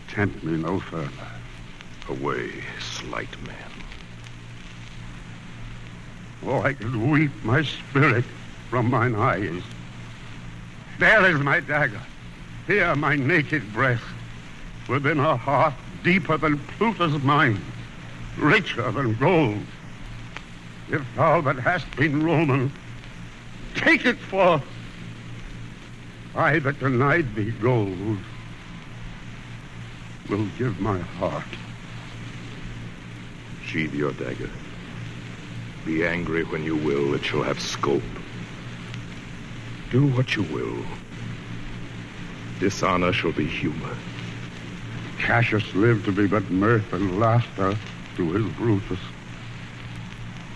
Tempt 0.10 0.44
me 0.44 0.58
no 0.58 0.82
further. 0.82 1.10
Away, 2.10 2.52
slight 2.82 3.32
man. 3.48 3.56
Oh, 6.46 6.62
I 6.62 6.74
could 6.74 6.96
weep 6.96 7.32
my 7.44 7.64
spirit 7.64 8.26
from 8.70 8.90
mine 8.90 9.16
eyes. 9.16 9.64
There 11.00 11.26
is 11.32 11.40
my 11.40 11.62
dagger. 11.62 12.02
Here, 12.70 12.96
my 12.96 13.16
naked 13.16 13.74
breast. 13.74 14.04
Within 14.88 15.20
a 15.20 15.36
heart 15.36 15.74
deeper 16.04 16.38
than 16.38 16.60
Pluto's 16.60 17.20
mine, 17.24 17.60
richer 18.38 18.92
than 18.92 19.16
gold. 19.16 19.66
If 20.92 21.02
thou 21.16 21.42
but 21.42 21.58
hast 21.58 21.90
been 21.96 22.22
Roman, 22.22 22.72
take 23.74 24.06
it 24.06 24.18
forth. 24.18 24.62
I 26.36 26.60
that 26.60 26.80
denied 26.80 27.34
thee 27.34 27.50
gold 27.60 28.20
will 30.30 30.46
give 30.60 30.80
my 30.80 31.00
heart. 31.00 31.52
Sheathe 33.66 33.96
your 33.96 34.12
dagger. 34.12 34.52
Be 35.88 36.06
angry 36.06 36.44
when 36.44 36.64
you 36.64 36.76
will, 36.76 37.16
it 37.16 37.26
shall 37.26 37.42
have 37.42 37.60
scope. 37.60 38.04
Do 39.90 40.06
what 40.10 40.36
you 40.36 40.44
will. 40.44 40.86
Dishonor 42.60 43.14
shall 43.14 43.32
be 43.32 43.48
humor. 43.48 43.96
Cassius 45.18 45.74
lived 45.76 46.06
to 46.06 46.12
be 46.12 46.28
but 46.28 46.50
mirth 46.52 46.92
and 46.92 47.20
laughter 47.20 47.78
to 48.18 48.32
his 48.32 48.46
Brutus. 48.56 49.00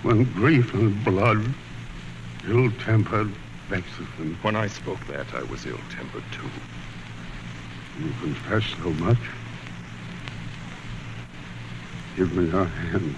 When 0.01 0.25
grief 0.33 0.73
and 0.73 1.03
blood, 1.05 1.41
ill-tempered, 2.45 3.31
vexes 3.69 4.07
him. 4.17 4.37
When 4.41 4.55
I 4.55 4.67
spoke 4.67 4.99
that, 5.07 5.33
I 5.33 5.43
was 5.43 5.65
ill-tempered 5.65 6.23
too. 6.31 6.49
You 8.01 8.11
confess 8.19 8.65
so 8.65 8.89
much? 9.05 9.19
Give 12.17 12.33
me 12.33 12.47
your 12.47 12.65
hand. 12.65 13.15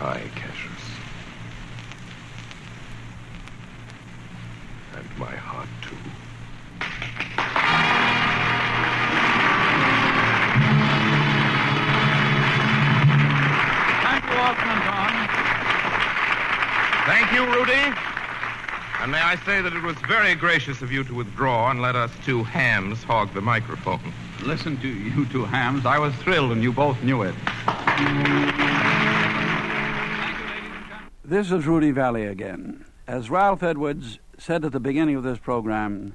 Aye, 0.00 0.30
Cassius. 0.34 0.88
And 4.96 5.18
my 5.18 5.36
heart 5.36 5.68
too. 5.82 5.96
Thank 14.04 14.24
you, 14.24 14.36
Orson 14.38 14.68
and 14.68 14.82
John. 14.84 15.12
Thank 17.06 17.32
you, 17.32 17.44
Rudy. 17.46 17.84
And 19.00 19.12
may 19.12 19.20
I 19.20 19.36
say 19.46 19.62
that 19.62 19.72
it 19.72 19.82
was 19.82 19.96
very 20.08 20.34
gracious 20.34 20.82
of 20.82 20.90
you 20.90 21.04
to 21.04 21.14
withdraw 21.14 21.70
and 21.70 21.80
let 21.80 21.94
us 21.96 22.10
two 22.24 22.42
hams 22.42 23.02
hog 23.04 23.32
the 23.32 23.40
microphone. 23.40 24.12
Listen 24.42 24.76
to 24.80 24.88
you 24.88 25.24
two 25.26 25.44
hams. 25.44 25.86
I 25.86 25.98
was 25.98 26.14
thrilled, 26.16 26.52
and 26.52 26.62
you 26.62 26.72
both 26.72 27.02
knew 27.02 27.22
it. 27.22 27.34
This 31.24 31.50
is 31.50 31.66
Rudy 31.66 31.90
Vallee 31.90 32.26
again. 32.26 32.84
As 33.06 33.30
Ralph 33.30 33.62
Edwards 33.62 34.18
said 34.38 34.64
at 34.64 34.72
the 34.72 34.80
beginning 34.80 35.16
of 35.16 35.22
this 35.22 35.38
program, 35.38 36.14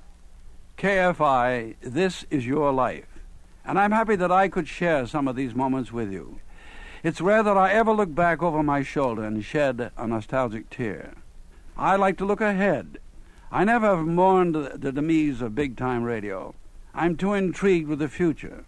KFI, 0.78 1.76
this 1.82 2.26
is 2.30 2.46
your 2.46 2.74
life. 2.74 3.08
And 3.66 3.80
I'm 3.80 3.92
happy 3.92 4.16
that 4.18 4.32
I 4.32 4.50
could 4.50 4.68
share 4.68 5.08
some 5.08 5.28
of 5.28 5.36
these 5.36 5.56
moments 5.56 5.94
with 5.94 6.12
you. 6.12 6.40
It's 7.04 7.22
rare 7.22 7.44
that 7.44 7.58
I 7.58 7.72
ever 7.72 7.94
look 7.94 8.14
back 8.14 8.44
over 8.44 8.62
my 8.62 8.84
shoulder 8.84 9.24
and 9.24 9.44
shed 9.44 9.92
a 9.96 10.08
nostalgic 10.08 10.70
tear. 10.70 11.14
I 11.78 11.96
like 11.96 12.18
to 12.18 12.26
look 12.26 12.42
ahead. 12.42 12.98
I 13.52 13.64
never 13.64 13.96
have 13.96 14.06
mourned 14.06 14.56
the 14.56 14.92
demise 14.92 15.42
of 15.42 15.56
big 15.56 15.78
time 15.78 16.04
radio. 16.04 16.54
I'm 16.94 17.16
too 17.16 17.34
intrigued 17.34 17.88
with 17.88 18.00
the 18.00 18.10
future. 18.10 18.66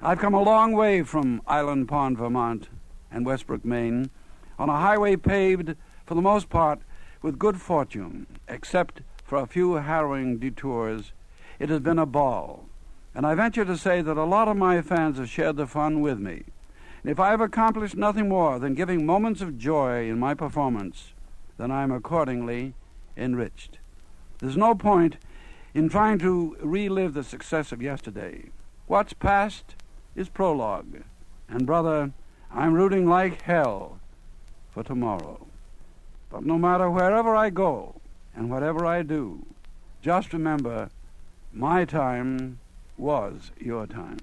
I've 0.00 0.20
come 0.20 0.34
a 0.34 0.42
long 0.42 0.72
way 0.72 1.02
from 1.02 1.42
Island 1.46 1.88
Pond, 1.88 2.18
Vermont, 2.18 2.68
and 3.10 3.26
Westbrook, 3.26 3.64
Maine, 3.64 4.10
on 4.58 4.68
a 4.68 4.76
highway 4.76 5.16
paved, 5.16 5.74
for 6.06 6.14
the 6.14 6.22
most 6.22 6.48
part, 6.48 6.78
with 7.20 7.38
good 7.38 7.60
fortune, 7.60 8.26
except 8.48 9.00
for 9.24 9.38
a 9.38 9.46
few 9.46 9.74
harrowing 9.74 10.38
detours. 10.38 11.12
It 11.58 11.68
has 11.70 11.80
been 11.80 11.98
a 11.98 12.06
ball. 12.06 12.66
And 13.14 13.26
I 13.26 13.34
venture 13.34 13.64
to 13.64 13.76
say 13.76 14.00
that 14.02 14.16
a 14.16 14.24
lot 14.24 14.48
of 14.48 14.56
my 14.56 14.80
fans 14.80 15.18
have 15.18 15.28
shared 15.28 15.56
the 15.56 15.66
fun 15.66 16.00
with 16.00 16.18
me. 16.18 16.44
And 17.02 17.10
if 17.10 17.18
I 17.18 17.30
have 17.30 17.40
accomplished 17.40 17.96
nothing 17.96 18.28
more 18.28 18.58
than 18.58 18.74
giving 18.74 19.06
moments 19.06 19.40
of 19.40 19.58
joy 19.58 20.08
in 20.08 20.18
my 20.18 20.34
performance, 20.34 21.14
then 21.56 21.70
I 21.70 21.82
am 21.82 21.90
accordingly 21.90 22.74
enriched. 23.16 23.78
There's 24.38 24.56
no 24.56 24.74
point 24.74 25.16
in 25.74 25.88
trying 25.88 26.18
to 26.18 26.56
relive 26.60 27.14
the 27.14 27.24
success 27.24 27.72
of 27.72 27.82
yesterday. 27.82 28.50
What's 28.86 29.12
past 29.12 29.74
is 30.14 30.28
prologue. 30.28 31.02
And, 31.48 31.66
brother, 31.66 32.12
I'm 32.50 32.74
rooting 32.74 33.08
like 33.08 33.42
hell 33.42 34.00
for 34.70 34.82
tomorrow. 34.82 35.46
But 36.30 36.44
no 36.44 36.58
matter 36.58 36.90
wherever 36.90 37.34
I 37.34 37.50
go 37.50 38.00
and 38.34 38.50
whatever 38.50 38.86
I 38.86 39.02
do, 39.02 39.44
just 40.02 40.32
remember 40.32 40.90
my 41.52 41.84
time 41.84 42.58
was 42.96 43.50
your 43.58 43.86
time. 43.86 44.18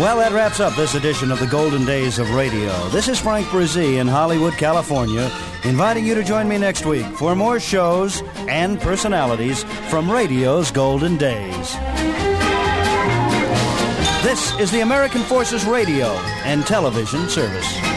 Well, 0.00 0.16
that 0.16 0.32
wraps 0.32 0.60
up 0.60 0.74
this 0.76 0.94
edition 0.94 1.30
of 1.30 1.40
the 1.40 1.46
Golden 1.46 1.84
Days 1.84 2.18
of 2.18 2.30
Radio. 2.30 2.88
This 2.88 3.06
is 3.06 3.20
Frank 3.20 3.46
Bresee 3.48 3.98
in 4.00 4.08
Hollywood, 4.08 4.54
California, 4.54 5.30
inviting 5.62 6.06
you 6.06 6.14
to 6.14 6.24
join 6.24 6.48
me 6.48 6.56
next 6.56 6.86
week 6.86 7.04
for 7.04 7.36
more 7.36 7.60
shows 7.60 8.22
and 8.48 8.80
personalities 8.80 9.62
from 9.90 10.10
radio's 10.10 10.70
Golden 10.70 11.18
Days. 11.18 11.74
This 14.24 14.58
is 14.58 14.70
the 14.70 14.80
American 14.80 15.20
Forces 15.20 15.66
Radio 15.66 16.06
and 16.46 16.66
Television 16.66 17.28
Service. 17.28 17.89